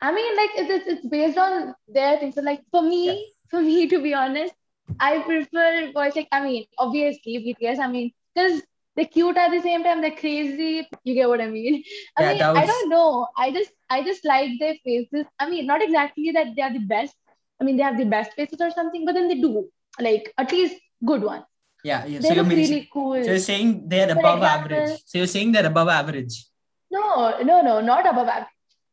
[0.00, 2.34] I mean, like it's it's, based on their things.
[2.34, 3.14] So, like for me, Yeah.
[3.50, 4.54] for me, to be honest,
[5.00, 6.16] I prefer boys.
[6.16, 7.78] Like I mean, obviously BTS.
[7.78, 8.62] I mean, because
[8.96, 10.02] they're cute at the same time.
[10.02, 10.86] They're crazy.
[11.04, 11.82] You get what I mean?
[12.16, 13.26] I Yeah, mean, that I don't know.
[13.36, 15.26] I just I just like their faces.
[15.38, 17.14] I mean, not exactly that they are the best.
[17.60, 19.68] I mean, they have the best faces or something, but then they do
[20.00, 21.44] like at least good ones.
[21.84, 22.18] Yeah, yeah.
[22.18, 23.24] They So you're, look really cool.
[23.24, 24.98] so you're saying they're For above example- average.
[25.06, 26.46] So you're saying they're above average.
[26.90, 28.48] No, no, no, not above average.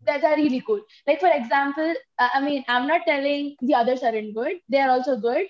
[0.06, 0.80] That are really cool.
[1.06, 4.54] Like for example, uh, I mean, I'm not telling the others aren't good.
[4.69, 5.47] They are also good.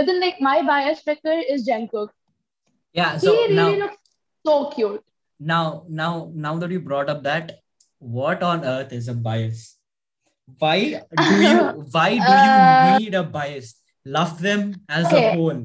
[0.00, 2.08] But then like my bias picker is Jungkook.
[2.94, 3.18] Yeah.
[3.18, 3.96] so he really now, looks
[4.46, 5.04] so cute.
[5.38, 7.58] now, now, now that you brought up that,
[7.98, 9.76] what on earth is a bias?
[10.58, 11.64] Why do you?
[11.96, 13.74] Why do you Uh, need a bias?
[14.06, 15.28] Love them as Okay.
[15.28, 15.60] a whole.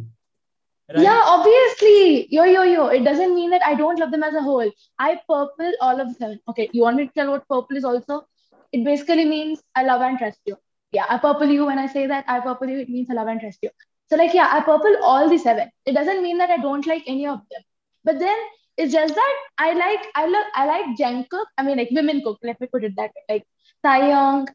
[0.98, 2.28] Yeah, obviously.
[2.30, 2.88] Yo, yo, yo.
[2.88, 4.69] It doesn't mean that I don't love them as a whole.
[5.00, 6.38] I purple all of them.
[6.50, 8.28] Okay, you want me to tell what purple is also?
[8.74, 10.58] It basically means I love and trust you.
[10.91, 12.26] Yeah, I purple you when I say that.
[12.28, 13.69] I purple you, it means I love and trust you.
[14.10, 15.70] So, like, yeah, I purple all the seven.
[15.86, 17.62] It doesn't mean that I don't like any of them.
[18.04, 18.38] But then
[18.78, 21.46] it's just that I like, I love, I like Jungkook.
[21.58, 22.39] I mean, like women cook.
[22.44, 23.24] Let me put it that way.
[23.36, 23.46] Like
[23.86, 24.48] Taehyung,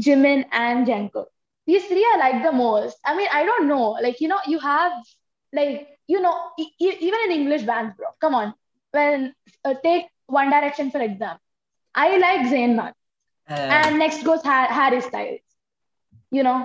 [0.00, 1.26] Jimin, and Jungkook.
[1.66, 2.96] These three I like the most.
[3.04, 3.90] I mean, I don't know.
[4.02, 4.92] Like, you know, you have
[5.52, 8.52] like you know e- even in english bands bro come on
[8.92, 9.32] when
[9.64, 11.40] uh, take one direction for example
[11.94, 12.94] i like zayn Malik.
[13.58, 15.40] Uh, and next goes ha- harry styles
[16.30, 16.58] you know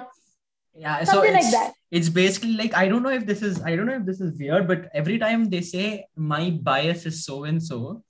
[0.77, 1.03] yeah.
[1.03, 1.73] So something like it's, that.
[1.91, 4.37] it's basically like I don't know if this is I don't know if this is
[4.37, 8.03] weird, but every time they say my bias is so and so,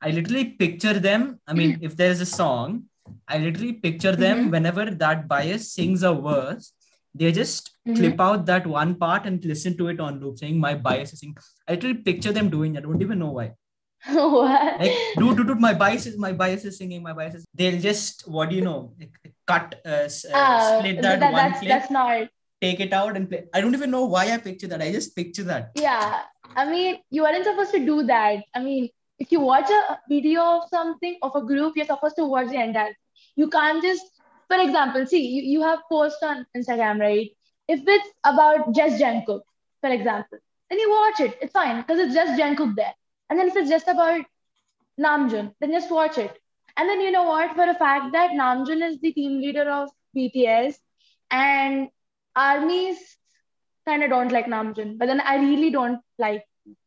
[0.00, 1.40] I literally picture them.
[1.46, 2.84] I mean, if there's a song,
[3.28, 4.50] I literally picture them Mhm.
[4.52, 6.72] whenever that bias sings a verse.
[7.14, 7.96] They just Mhm.
[7.96, 11.20] clip out that one part and listen to it on loop, saying my bias is
[11.20, 11.34] sing.
[11.68, 12.74] I literally picture them doing.
[12.74, 12.78] it.
[12.78, 13.48] I don't even know why.
[14.34, 17.02] what Like, dude, dude, dude, my bias is my bias is singing.
[17.02, 17.44] My bias is.
[17.54, 18.78] They'll just what do you know?
[18.98, 19.12] Like,
[19.52, 20.08] cut, uh, uh,
[20.42, 22.28] Ah, split that, that- one that's clip, that's not
[22.64, 23.38] take it out and play.
[23.52, 24.82] I don't even know why I picture that.
[24.88, 25.70] I just picture that.
[25.86, 26.20] yeah.
[26.54, 28.42] I mean you aren't supposed to do that.
[28.54, 28.88] I mean
[29.24, 29.80] if you watch a
[30.12, 32.94] video of something of a group you're supposed to watch the entire
[33.42, 34.04] you can't just
[34.52, 37.30] for example see you, you have posts on instagram right?
[37.76, 39.40] If it's about just Jungkook,
[39.80, 40.38] for example
[40.70, 41.38] then you watch it.
[41.46, 42.94] It's fine because it's just Jungkook there.
[43.30, 44.22] And then if it's just about
[45.00, 46.38] namjoon then just watch it
[46.76, 49.90] and then you know what for a fact that namjoon is the team leader of
[50.16, 50.76] bts
[51.30, 51.88] and
[52.36, 52.98] armies
[53.86, 56.44] kind of don't like Namjoon, but then I really don't like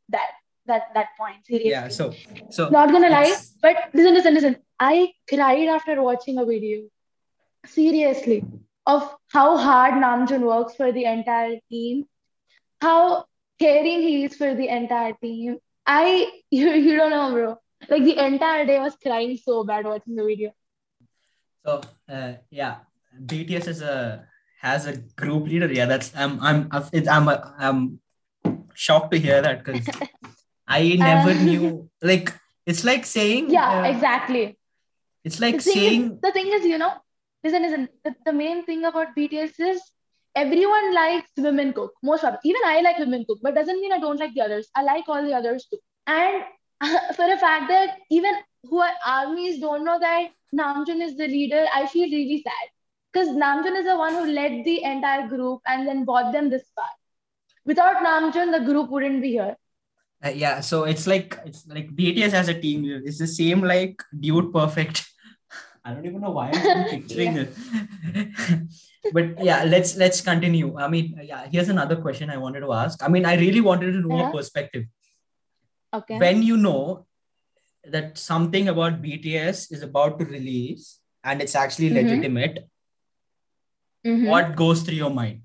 [0.09, 0.31] that
[0.67, 1.45] that that point.
[1.45, 1.87] Seriously, Yeah.
[1.89, 2.13] So,
[2.49, 4.57] so not gonna lie, but listen, listen, listen.
[4.79, 6.83] I cried after watching a video.
[7.65, 8.43] Seriously,
[8.85, 12.05] of how hard Namjoon works for the entire team,
[12.81, 13.25] how
[13.59, 15.57] caring he is for the entire team.
[15.85, 17.57] I you, you don't know, bro.
[17.89, 20.51] Like the entire day I was crying so bad watching the video.
[21.65, 22.77] So uh, yeah,
[23.19, 24.27] BTS is a
[24.61, 25.71] has a group leader.
[25.71, 27.99] Yeah, that's I'm I'm it's, I'm I'm
[28.73, 29.87] shocked to hear that because
[30.67, 31.89] I never Uh, knew.
[32.01, 32.33] Like
[32.65, 34.57] it's like saying Yeah, uh, exactly.
[35.23, 36.93] It's like the saying is, the thing is, you know,
[37.43, 37.89] listen, listen.
[38.03, 39.81] The, the main thing about BTS is
[40.35, 41.93] everyone likes women cook.
[42.03, 44.69] Most of even I like women cook, but doesn't mean I don't like the others.
[44.75, 45.79] I like all the others too.
[46.05, 46.43] And
[47.15, 48.33] for the fact that even
[48.63, 52.69] who are armies don't know that Namjoon is the leader, I feel really sad.
[53.11, 56.63] Because Namjoon is the one who led the entire group and then brought them this
[56.75, 56.89] far.
[57.65, 59.55] Without Namjoon, the group wouldn't be here.
[60.23, 62.85] Uh, yeah, so it's like it's like BTS as a team.
[63.05, 65.05] It's the same like Dude Perfect.
[65.85, 67.53] I don't even know why I'm picturing it.
[69.13, 70.77] but yeah, let's let's continue.
[70.77, 73.03] I mean, yeah, here's another question I wanted to ask.
[73.03, 74.29] I mean, I really wanted to know Yeah.
[74.29, 74.85] a perspective.
[75.95, 76.17] Okay.
[76.19, 77.05] When you know
[77.85, 82.01] that something about BTS is about to release and it's actually Mhm.
[82.01, 82.69] legitimate,
[84.05, 84.27] Mhm.
[84.27, 85.41] what goes through your mind?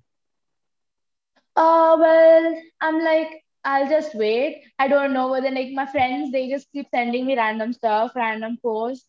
[1.56, 4.62] Uh, well, I'm like, I'll just wait.
[4.78, 5.30] I don't know.
[5.30, 9.06] whether like, my friends, they just keep sending me random stuff, random posts.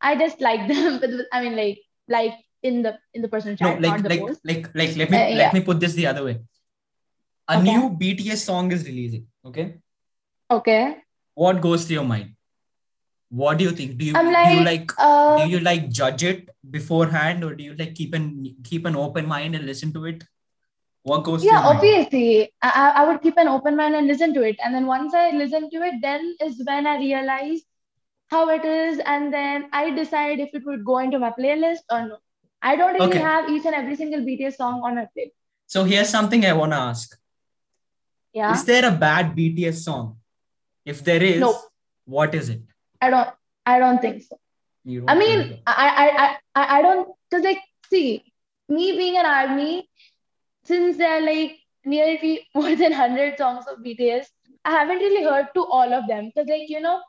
[0.00, 1.78] I just like them, but I mean, like,
[2.08, 4.40] like in the in the personal No, chat, like not the like post.
[4.44, 6.40] like like let me Uh, let me put this the other way.
[7.48, 7.70] A Okay.
[7.70, 9.26] new BTS song is releasing.
[9.44, 9.74] Okay.
[10.52, 10.96] Okay.
[11.34, 12.34] What goes through your mind?
[13.30, 13.96] What do you think?
[13.96, 17.54] Do you I'm do you like, like uh, do you like judge it beforehand or
[17.54, 20.24] do you like keep an keep an open mind and listen to it?
[21.02, 24.06] What goes yeah, through your obviously, I, I I would keep an open mind and
[24.06, 24.60] listen to it.
[24.62, 27.62] And then once I listen to it, then is when I realize
[28.28, 32.06] how it is, and then I decide if it would go into my playlist or
[32.06, 32.18] no.
[32.60, 33.18] I don't really Okay.
[33.18, 35.32] have each and every single BTS song on my playlist.
[35.66, 37.18] So here's something I want to ask.
[38.32, 38.52] Yeah.
[38.52, 40.18] Is there a bad BTS song?
[40.84, 41.44] If there is,
[42.04, 42.62] what is it?
[43.00, 43.28] I don't
[43.66, 44.38] I don't think so.
[45.08, 45.58] I mean.
[45.66, 48.24] I I I I don't because like see,
[48.68, 49.88] me being an army,
[50.64, 54.26] since there are like nearly more than hundred songs of BTS,
[54.64, 56.32] I haven't really heard to all of them.
[56.34, 57.00] Because like you know,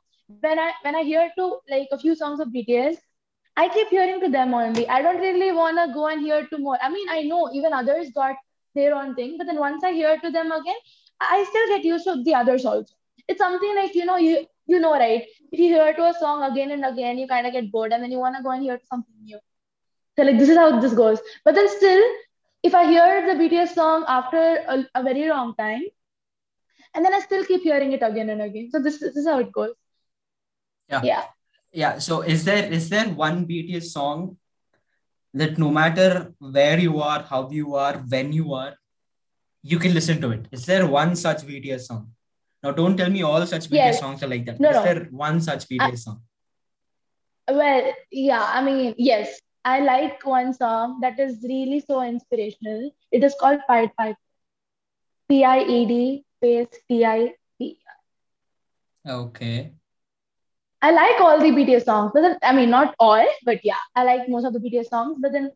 [0.41, 2.97] when I when I hear to like a few songs of BTS,
[3.57, 4.87] I keep hearing to them only.
[4.87, 6.77] I don't really wanna go and hear to more.
[6.81, 8.35] I mean, I know even others got
[8.75, 10.75] their own thing, but then once I hear to them again,
[11.19, 12.93] I still get used to the others also.
[13.27, 16.43] It's something like you know you you know right if you hear to a song
[16.51, 18.63] again and again, you kind of get bored and then you want to go and
[18.63, 19.39] hear something new.
[20.17, 21.19] So, like, this is how this goes.
[21.45, 22.03] But then, still,
[22.63, 25.83] if I hear the BTS song after a, a very long time,
[26.95, 28.69] and then I still keep hearing it again and again.
[28.71, 29.73] So, this, this is how it goes.
[30.89, 31.01] Yeah.
[31.03, 31.23] Yeah.
[31.71, 34.37] yeah so is there is there one bts song
[35.33, 38.75] that no matter where you are how you are when you are
[39.63, 42.11] you can listen to it is there one such bts song
[42.63, 43.99] now don't tell me all such bts Yes.
[43.99, 44.83] songs are like that No, is no.
[44.83, 46.21] there one such bts song
[47.47, 52.91] Well, yeah, I mean, yes, I like one song that is really so inspirational.
[53.11, 54.17] It is called Pied Piper.
[55.27, 57.77] P I E D space P I P.
[59.07, 59.73] okay
[60.81, 64.03] I like all the BTS songs, but then, I mean, not all, but yeah, I
[64.03, 65.17] like most of the BTS songs.
[65.21, 65.51] But then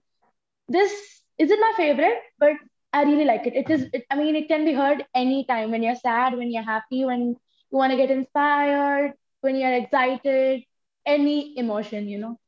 [0.70, 0.92] this
[1.38, 2.54] isn't my favorite, but
[2.94, 3.56] I really like it.
[3.56, 6.64] It is, it, I mean, it can be heard anytime when you're sad, when you're
[6.64, 7.38] happy, when you
[7.72, 10.64] want to get inspired, when you're excited,
[11.06, 12.40] any emotion, you know.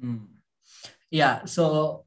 [0.00, 0.16] Hmm.
[1.10, 2.04] yeah so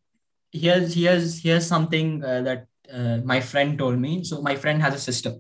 [0.52, 4.93] here's here's here's something uh, that uh, my friend told me so my friend has
[4.93, 5.34] a sister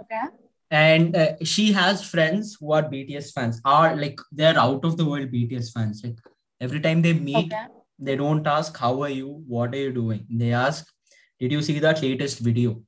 [0.00, 0.22] Okay.
[0.70, 5.04] and uh, she has friends who are bts fans are like they're out of the
[5.04, 6.18] world bts fans like
[6.60, 7.79] every time they meet Okay.
[8.00, 9.28] They don't ask how are you?
[9.46, 10.26] What are you doing?
[10.30, 10.86] They ask
[11.38, 12.82] did you see that latest video?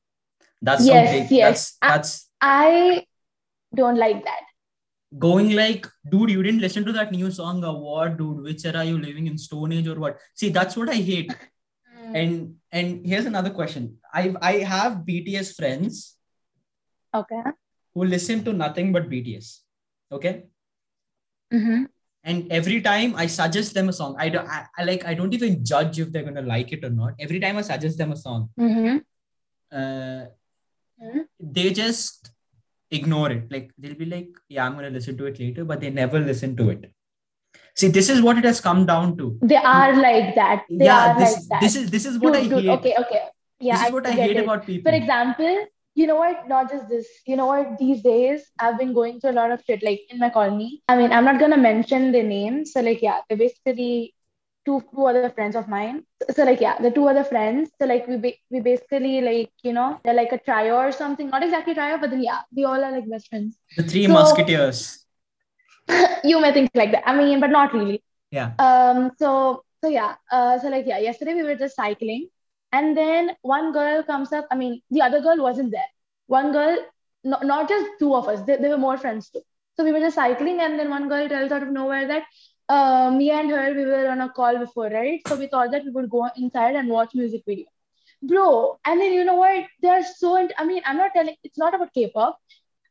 [0.60, 1.76] That's Yes, big yes.
[1.80, 3.06] that's that's I
[3.74, 4.42] don't like that.
[5.22, 8.42] going like dude you didn't listen to that new song or what dude?
[8.48, 9.38] Which era are you living in?
[9.46, 10.18] Stone age or what?
[10.42, 11.34] See that's what i hate.
[12.20, 13.84] And and here's another question.
[14.22, 16.00] I i have bts friends
[17.20, 17.42] Okay.
[17.94, 19.50] who listen to nothing but bts
[20.18, 20.32] okay?
[21.52, 21.84] Mm-hmm.
[22.24, 25.34] And every time i suggest them a song i don't I, I like i don't
[25.38, 28.16] even judge if they're gonna like it or not every time i suggest them a
[28.26, 28.96] song Mm-hmm.
[29.80, 30.22] uh,
[31.04, 31.22] Mhm.
[31.56, 32.30] they just
[32.96, 35.90] ignore it like they'll be like yeah i'm gonna listen to it later but they
[35.90, 36.84] never listen to it
[37.80, 40.64] see this is what it has come down to They are like that.
[40.70, 41.60] They yeah are this like that.
[41.64, 43.22] this is this is what Dude, i dude, hate okay, okay.
[43.68, 44.44] Yeah, this is what i hate it.
[44.44, 45.56] about people For example,
[45.94, 46.48] you know what?
[46.48, 47.06] Not just this.
[47.26, 47.78] You know what?
[47.78, 50.82] These days, I've been going through a lot of shit, like in my colony.
[50.88, 52.72] I mean, I'm not gonna mention their names.
[52.72, 54.14] So, like, yeah, they're basically
[54.64, 56.04] two two other friends of mine.
[56.22, 57.70] So, so, like, yeah, the two other friends.
[57.80, 61.28] So, like, we ba- we basically like, you know, they're like a trio or something.
[61.30, 63.58] Not exactly trio, but then yeah, we all are like best friends.
[63.76, 65.04] the three So- musketeers
[66.24, 67.08] you may think like that.
[67.08, 68.02] I mean, but not really.
[68.30, 72.28] yeah Um, so so yeah, uh, so like yeah, yesterday we were just cycling,
[72.72, 74.46] and then one girl comes up.
[74.50, 75.90] I mean, the other girl wasn't there.
[76.26, 76.78] One girl,
[77.24, 78.42] no, not just two of us.
[78.42, 79.42] they, there were more friends too.
[79.76, 82.24] So we were just cycling, and then one girl tells out of nowhere that
[82.68, 85.20] uh, me and her we were on a call before, right?
[85.28, 87.66] So we thought that we would go inside and watch music video,
[88.22, 88.78] bro.
[88.84, 89.66] And then you know what?
[89.82, 90.48] They are so.
[90.58, 91.36] I mean, I'm not telling.
[91.42, 92.38] It's not about K-pop.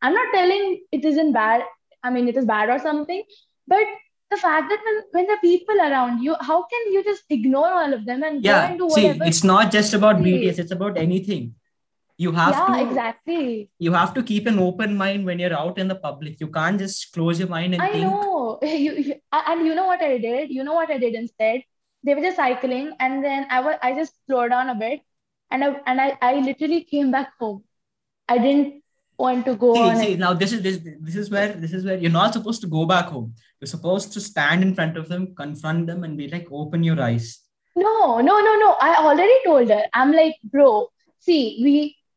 [0.02, 1.64] I'm not telling it isn't bad.
[2.04, 3.24] I mean, it is bad or something,
[3.68, 3.86] but
[4.32, 7.94] the fact that when, when the people around you, how can you just ignore all
[7.94, 10.98] of them and yeah go and do see it's not just about bts it's about
[10.98, 11.54] anything
[12.18, 13.70] you have yeah, to exactly.
[13.80, 16.80] you have to keep an open mind when you're out in the public you can't
[16.80, 18.60] just close your mind and I think know.
[18.64, 20.52] You, you, and you know what I did?
[20.52, 21.64] You know what I did instead?
[22.04, 25.02] They were just cycling, and then I was I just slowed down a bit,
[25.50, 27.64] and I and I, I literally came back home.
[28.28, 28.84] I didn't
[29.18, 29.98] want to go see, on.
[29.98, 32.68] see now this is this this is where this is where you're not supposed to
[32.68, 36.28] go back home you're supposed to stand in front of them confront them and be
[36.36, 37.30] like open your eyes
[37.76, 37.98] No,
[38.28, 38.70] no, no, no.
[38.86, 39.84] I already told her.
[40.00, 40.70] I'm like, bro,
[41.28, 41.76] see, we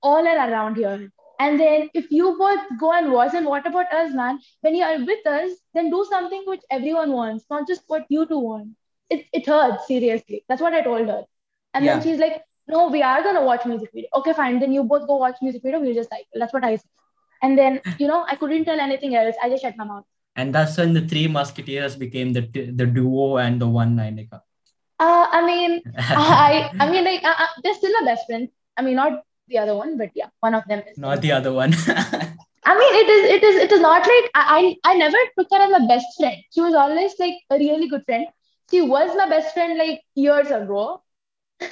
[0.09, 1.11] all are around here.
[1.45, 4.41] And then if you both go and watch, and what about us, man?
[4.67, 8.25] When you are with us, then do something which everyone wants, not just what you
[8.33, 8.73] two want.
[9.17, 10.41] It, it hurts, seriously.
[10.49, 11.21] That's what I told her.
[11.73, 11.95] And Yeah.
[11.95, 12.43] then she's like,
[12.75, 14.09] no, we are going to watch music video.
[14.23, 14.59] Okay, fine.
[14.65, 15.81] Then you both go watch music video.
[15.87, 16.43] We'll just cycle.
[16.45, 16.91] That's what I said.
[17.43, 19.37] And then, you know, I couldn't tell anything else.
[19.47, 20.05] I just shut my mouth.
[20.37, 22.43] And that's when the three musketeers became the
[22.81, 24.41] the duo and the one Nainika.
[24.99, 28.49] Uh, I mean, I, I mean, like, uh, uh, they're still my best friend.
[28.77, 30.97] I mean, not the other one, but yeah, one of them is.
[30.99, 31.73] not the other one
[32.67, 35.49] I mean, it is, it is, it is not like I, I, I never took
[35.51, 36.37] her as my best friend.
[36.51, 38.27] She was always like a really good friend.
[38.71, 41.03] She was my best friend like years ago.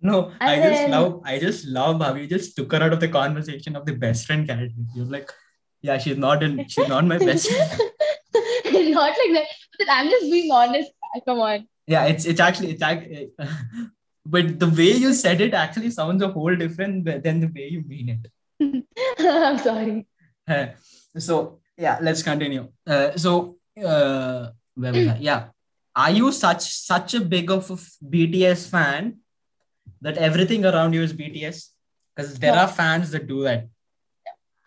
[0.00, 3.00] no i And just love i just love how you just took her out of
[3.00, 5.30] the conversation of the best friend character you're like
[5.82, 7.80] yeah she's not in she's not my best friend
[8.94, 9.46] not like that.
[9.78, 10.90] But I'm just being honest.
[11.26, 11.66] Come on.
[11.86, 13.30] yeah it's it's actually it's actually
[14.26, 17.82] but the way you said it actually sounds a whole different than the way you
[17.92, 18.84] mean it
[19.20, 20.06] I'm sorry.
[20.46, 20.66] Uh,
[21.16, 23.56] so yeah let's continue uh, so
[23.92, 25.16] uh, where was I?
[25.30, 25.46] yeah
[25.96, 27.76] are you such such a big of a
[28.14, 29.18] bts fan
[30.00, 31.68] that everything around you is bts
[32.14, 32.60] because there No.
[32.62, 33.66] are fans that do that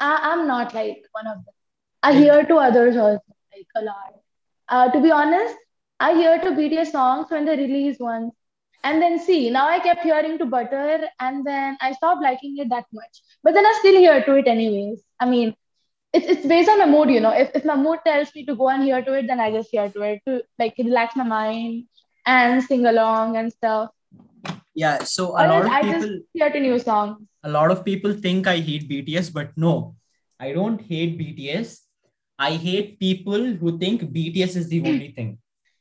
[0.01, 1.55] I, I'm not like one of them.
[2.03, 3.21] I hear to others also,
[3.55, 4.15] like a lot.
[4.69, 5.55] Uh, to be honest,
[5.99, 8.33] I hear to BTS songs when they release ones.
[8.83, 12.69] And then see, now I kept hearing to Butter and then I stopped liking it
[12.69, 13.21] that much.
[13.43, 15.03] But then I still hear to it anyways.
[15.19, 15.55] I mean,
[16.13, 17.31] it's, it's based on my mood, you know.
[17.33, 19.69] If, if my mood tells me to go and hear to it, then I just
[19.71, 21.85] hear to it to like relax my mind
[22.25, 23.91] and sing along and stuff.
[24.75, 27.27] yeah so a lot of I people just hear to new songs.
[27.43, 29.95] A lot of people think I hate BTS, but no,
[30.39, 31.79] I don't hate BTS.
[32.37, 34.87] I hate people who think BTS is the hmm.
[34.87, 35.37] only thing.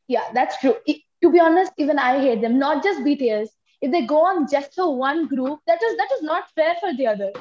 [0.08, 0.76] Yeah, that's true.
[1.22, 2.58] To be honest, even I hate them.
[2.58, 3.48] Not just BTS.
[3.80, 6.92] If they go on just for one group, that is that is not fair for
[6.94, 7.32] the other.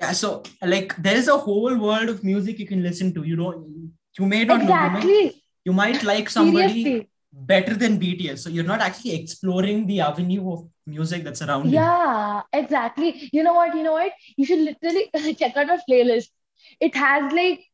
[0.00, 3.24] Yeah, so like there's a whole world of music you can listen to.
[3.24, 4.64] You don't, you may not know.
[4.64, 5.42] You, Exactly.
[5.64, 7.10] you might like somebody Seriously.
[7.32, 8.38] better than BTS.
[8.38, 11.74] So you're not actually exploring the avenue of music that's around you.
[11.74, 13.28] Yeah, exactly.
[13.32, 13.76] You know what?
[13.76, 14.12] You know what?
[14.36, 16.28] You should literally check out our playlist.
[16.80, 17.64] It has like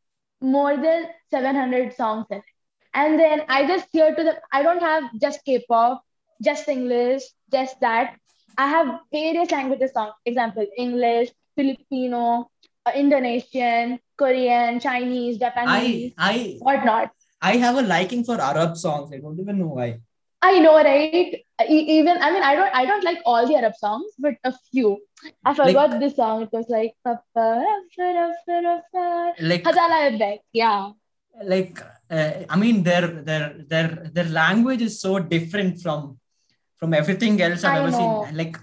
[0.41, 2.45] more than 700 songs in it.
[2.93, 6.03] And then I just hear to the, I don't have just K-pop,
[6.43, 8.17] just English, just that.
[8.57, 10.13] I have various languages songs.
[10.25, 12.51] Example, English, Filipino,
[12.87, 17.11] uh, Indonesian, Korean, Chinese, Japanese, I I whatnot.
[17.43, 19.13] I have a liking for Arab songs.
[19.13, 20.01] I don't even know why.
[20.47, 21.35] I know, right?
[21.69, 24.99] Even I mean, I don't, I don't like all the Arab songs, but a few.
[25.45, 26.43] I forgot this song.
[26.43, 26.95] It was like
[29.51, 30.39] Like Hazala Ebek.
[30.53, 30.91] Yeah,
[31.43, 36.19] like uh, i mean their their their their language is so different from
[36.77, 38.25] from everything else i've I ever know.
[38.27, 38.57] seen like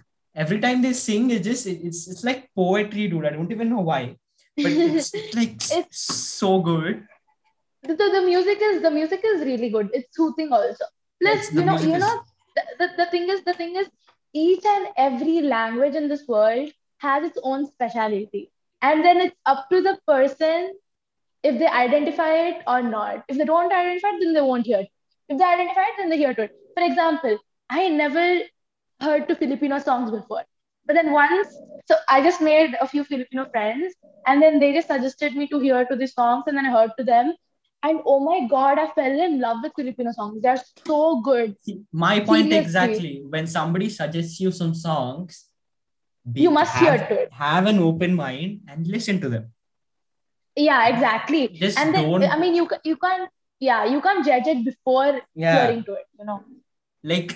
[0.44, 3.82] every time they sing it's just it's it's like poetry dude i don't even know
[3.82, 4.16] why
[4.56, 6.00] but it's, like It's-
[6.40, 7.06] so good
[7.84, 9.90] the, the music is the music is really good.
[9.92, 10.86] It's soothing also.
[11.22, 12.22] Plus, the you know, you is- know,
[12.56, 13.90] the, the, the thing is, the thing is,
[14.34, 16.70] each and every language in this world
[17.00, 18.52] has its own speciality,
[18.82, 20.74] and then it's up to the person
[21.44, 23.24] if they identify it or not.
[23.28, 24.90] If they don't identify it, then they won't hear it.
[25.30, 26.52] If they identify it, then they hear it.
[26.76, 27.38] For example,
[27.70, 28.42] I never
[29.02, 30.44] heard to Filipino songs before.
[30.86, 31.48] But then once,
[31.88, 33.94] so I just made a few Filipino friends,
[34.28, 36.92] and then they just suggested me to hear to these songs, and then I heard
[36.98, 37.34] to them.
[37.84, 40.42] And oh my God, I fell in love with Filipino songs.
[40.42, 41.56] They're so good.
[41.92, 42.58] My point Seriously.
[42.58, 45.46] exactly when somebody suggests you some songs
[46.32, 47.34] be, You must hear have, to it.
[47.34, 49.52] have an open mind and listen to them
[50.56, 51.48] Yeah, exactly.
[51.48, 53.30] just and then, don't I mean, you you can't,
[53.60, 56.44] yeah, you can't judge it before yeah hearing to it, you know.
[57.04, 57.30] like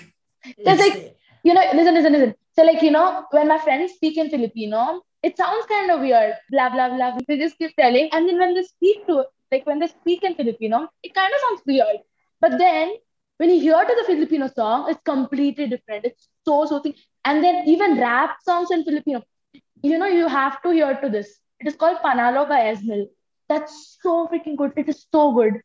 [0.64, 2.34] There's it's- like- you know, listen, listen, listen.
[2.56, 6.34] So, like, you know, when my friends speak in Filipino, it sounds kind of weird,
[6.50, 7.16] blah, blah, blah.
[7.28, 8.08] They just keep telling.
[8.12, 11.40] And then when they speak to, like, when they speak in Filipino, it kind of
[11.40, 11.98] sounds weird.
[12.40, 12.94] But then
[13.38, 16.04] when you hear to the Filipino song, it's completely different.
[16.04, 16.94] It's so soothing.
[17.24, 19.22] And then even rap songs in Filipino,
[19.82, 21.38] you know, you have to hear to this.
[21.60, 23.06] It is called Panalo by Ez Mil.
[23.48, 24.72] That's so freaking good.
[24.76, 25.60] It is so good.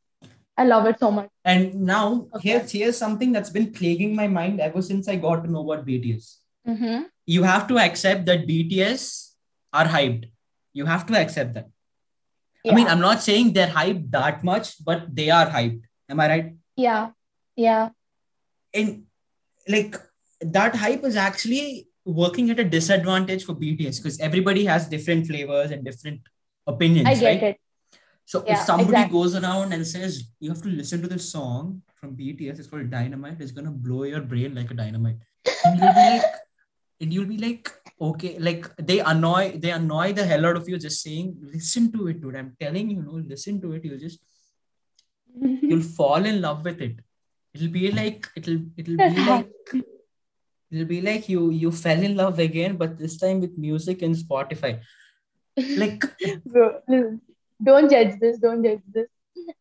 [0.57, 1.29] I love it so much.
[1.43, 2.49] And now Okay.
[2.49, 5.85] here's here's something that's been plaguing my mind ever since I got to know what
[5.85, 6.35] BTS.
[6.67, 7.03] Mm-hmm.
[7.25, 9.31] You have to accept that BTS
[9.73, 10.25] are hyped.
[10.73, 11.69] You have to accept that.
[12.69, 15.81] I mean, I'm not saying they're hyped that much, but they are hyped.
[16.09, 16.55] Am I right?
[16.75, 17.09] yeah,
[17.55, 17.89] yeah,
[18.73, 19.03] And
[19.67, 19.95] like
[20.41, 25.71] that hype is actually working at a disadvantage for BTS because everybody has different flavors
[25.71, 26.21] and different
[26.65, 27.07] opinions.
[27.07, 27.43] I get right?
[27.43, 27.57] it.
[28.25, 29.19] So Yeah, if somebody exactly.
[29.19, 32.89] goes around and says you have to listen to this song from BTS, it's called
[32.89, 35.17] Dynamite, it's gonna blow your brain like a dynamite.
[35.65, 36.23] And you'll be like,
[37.01, 37.71] and you'll be like,
[38.01, 42.07] okay, like they annoy, they annoy the hell out of you just saying, listen to
[42.07, 42.35] it, dude.
[42.35, 43.85] I'm telling you, no, listen to it.
[43.85, 44.19] You'll just
[45.39, 46.97] you'll fall in love with it.
[47.53, 49.49] It'll be like it'll it'll be like
[50.71, 54.15] it'll be like you you fell in love again, but this time with music and
[54.15, 54.79] Spotify.
[55.77, 56.03] Like
[56.45, 56.81] Bro,
[57.63, 58.37] don't judge this.
[58.39, 59.07] Don't judge this.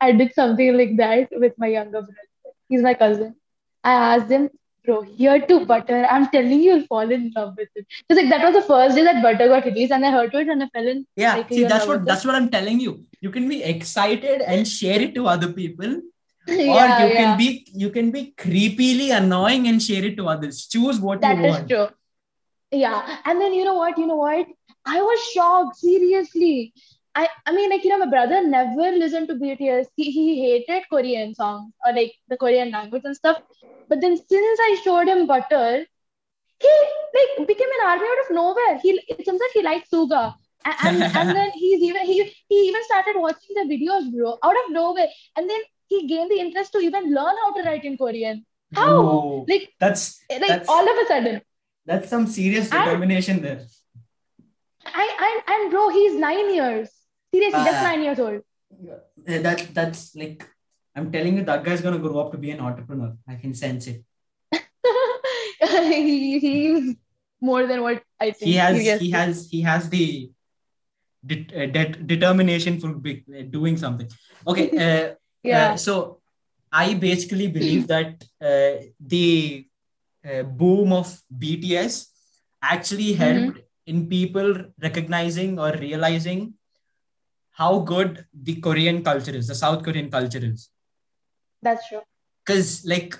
[0.00, 2.54] I did something like that with my younger brother.
[2.68, 3.34] He's my cousin.
[3.82, 4.50] I asked him,
[4.84, 6.04] bro, hear to butter.
[6.10, 7.86] I'm telling you, you'll fall in love with it.
[8.08, 10.38] Because like that was the first day that butter got released, and I heard to
[10.38, 11.06] it and I fell in.
[11.16, 13.04] yeah, like, see that's what that's what I'm telling you.
[13.20, 15.86] You can be excited and share it to other people,
[16.48, 17.20] or yeah, you yeah.
[17.20, 20.66] can be you can be creepily annoying and share it to others.
[20.66, 21.68] Choose what That you is want.
[21.68, 21.88] true.
[22.72, 23.18] Yeah.
[23.24, 23.98] And then you know what?
[23.98, 24.46] You know what?
[24.86, 26.72] I was shocked, seriously.
[27.20, 29.86] I, I mean, like, you know, my brother never listened to BTS.
[29.96, 33.38] He, he hated Korean songs or like the Korean language and stuff.
[33.88, 35.84] But then since I showed him Butter,
[36.64, 36.72] he
[37.16, 38.78] like became an army out of nowhere.
[38.82, 40.34] He it seems like he likes Suga.
[40.64, 42.16] And, and, and then he's even he
[42.48, 45.08] he even started watching the videos, bro, out of nowhere.
[45.36, 48.46] And then he gained the interest to even learn how to write in Korean.
[48.74, 49.44] How?
[49.48, 51.40] Like, that's like That's- all of a sudden.
[51.84, 53.62] that's some serious And- determination there.
[55.02, 56.88] I, and and bro, he's nine years.
[57.34, 57.88] Seriously, that's Ah.
[57.90, 58.40] nine years old.
[58.88, 60.46] Uh, That that's like
[60.96, 63.10] I'm telling you, that guy's gonna grow up to be an entrepreneur.
[63.28, 64.02] I can sense it.
[65.60, 66.96] he, he's
[67.40, 68.48] more than what I think.
[68.50, 70.30] He has he has he has the
[71.24, 74.08] det- uh, det- determination for big, uh, doing something.
[74.46, 75.72] Okay, uh, yeah.
[75.72, 76.20] uh, so
[76.72, 79.66] I basically believe that uh, the
[80.24, 81.08] uh, boom of
[81.44, 82.06] BTS
[82.62, 83.22] actually Mm-hmm.
[83.24, 84.48] helped in people
[84.82, 86.54] recognizing or realizing
[87.60, 90.68] how good the Korean culture is, the South Korean culture is.
[91.66, 92.00] that's true.
[92.44, 93.16] because like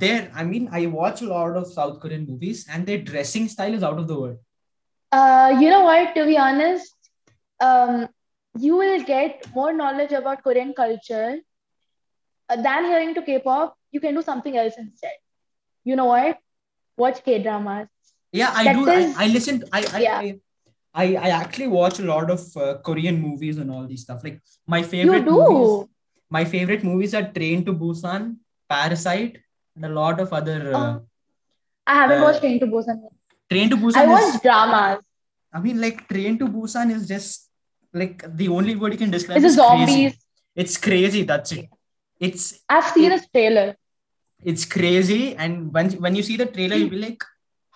[0.00, 3.76] there i mean i watch a lot of south korean movies and their dressing style
[3.78, 4.38] is out of the world
[5.18, 6.10] Uh, you know what?
[6.16, 7.08] To be honest,
[7.68, 7.94] um,
[8.64, 11.30] you will get more knowledge about Korean culture
[12.48, 13.74] uh, than hearing to K-pop.
[13.96, 15.16] You can do something else instead.
[15.84, 16.38] You know what?
[17.04, 17.88] Watch K-dramas.
[18.40, 20.18] yeah i That do is- I, I listen to, I, I, Yeah.
[20.18, 20.28] I
[20.94, 24.24] I I actually watch a lot of uh, Korean movies and all these stuff.
[24.24, 25.30] Like my favorite do?
[25.32, 25.88] movies,
[26.30, 28.36] my favorite movies are Train to Busan,
[28.68, 29.38] Parasite,
[29.76, 30.58] and a lot of other.
[30.74, 31.02] Uh, Oh.
[31.86, 32.98] I haven't Uh, watched Train to Busan.
[33.50, 34.40] Train to I Busan is.
[34.40, 34.98] dramas.
[35.52, 37.48] I mean, like Train to Busan is just
[37.92, 39.38] like the only word you can describe.
[39.38, 39.86] It's a is crazy.
[39.86, 40.14] zombies.
[40.54, 41.22] It's crazy.
[41.24, 41.68] That's it.
[42.20, 43.68] It's I've seen a trailer.
[44.50, 47.24] it's crazy and when when you see the trailer you'll be like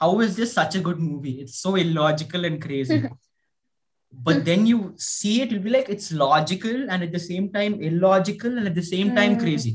[0.05, 3.01] how is this such a good movie it's so illogical and crazy
[4.27, 7.81] but then you see it you'll be like it's logical and at the same time
[7.83, 9.41] illogical and at the same time Mm.
[9.45, 9.75] crazy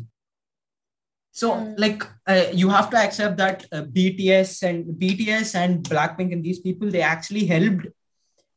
[1.42, 1.74] so Mm.
[1.86, 2.04] like
[2.34, 6.90] uh, you have to accept that uh, bts and bts and blackpink and these people
[6.96, 7.88] they actually helped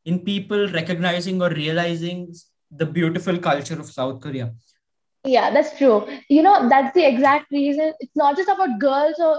[0.05, 2.33] in people recognizing or realizing
[2.81, 4.47] the beautiful culture of south korea
[5.25, 5.97] Yeah, that's true.
[6.35, 7.93] You know, that's the exact reason.
[8.05, 9.29] It's not just about girls or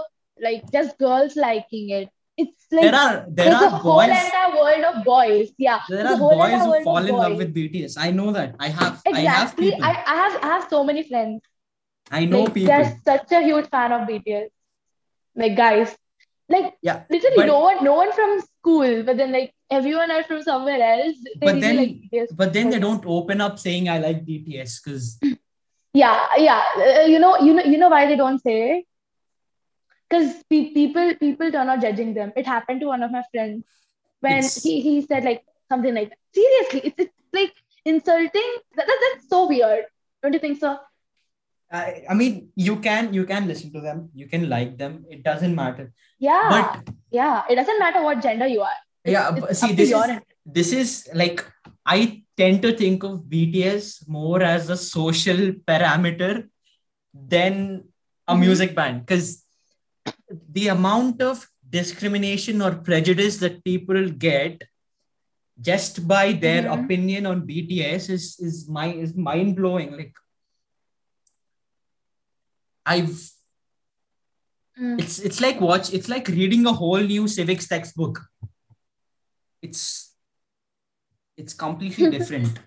[0.45, 2.09] like just girls liking it.
[2.37, 5.51] It's like there are there there's a are whole entire world of boys.
[5.57, 5.79] Yeah.
[5.87, 7.97] There are boys who fall in love with BTS.
[7.97, 8.55] I know that.
[8.59, 9.01] I have.
[9.05, 9.73] I have Exactly.
[9.73, 11.41] I, I have I have so many friends.
[12.11, 12.73] I know like, people.
[12.73, 14.49] They're such a huge fan of BTS.
[15.35, 15.95] Like guys,
[16.49, 20.27] like Yeah, literally but- no one, no one from school, but then like everyone else
[20.27, 21.17] from somewhere else.
[21.39, 22.35] But then- like BTS.
[22.35, 25.19] But then they don't open up saying I like BTS because
[25.95, 26.61] Yeah, yeah.
[26.75, 28.85] Uh, you know, you know, you know why they don't say it?
[30.09, 32.31] Because pe- people, people are not judging them.
[32.35, 33.63] It happened to one of my friends
[34.21, 37.53] when It's- he, he said like something like, seriously, it's, it's like
[37.85, 38.51] insulting.
[38.75, 39.85] That, that, that's so weird.
[40.21, 40.77] Don't you think so?
[41.71, 44.09] I, I mean you can you can listen to them.
[44.13, 45.05] You can like them.
[45.09, 45.91] It doesn't matter.
[46.19, 47.43] Yeah, But yeah.
[47.49, 48.79] It doesn't matter what gender you are.
[49.03, 51.43] yeah, It's see this is this is like
[51.85, 56.47] I tend to think of BTS more as a social parameter
[57.13, 57.83] than
[58.27, 58.39] a Mhm.
[58.39, 59.43] music band because
[60.51, 64.63] the amount of discrimination or prejudice that people get
[65.59, 66.83] just by their Mhm.
[66.83, 69.91] opinion on BTS is is my is mind blowing.
[69.91, 70.15] Like
[72.85, 73.31] I've
[74.77, 74.99] Mm.
[75.01, 78.19] it's it's like watch it's like reading a whole new civics textbook.
[79.61, 80.13] It's
[81.37, 82.59] it's completely different.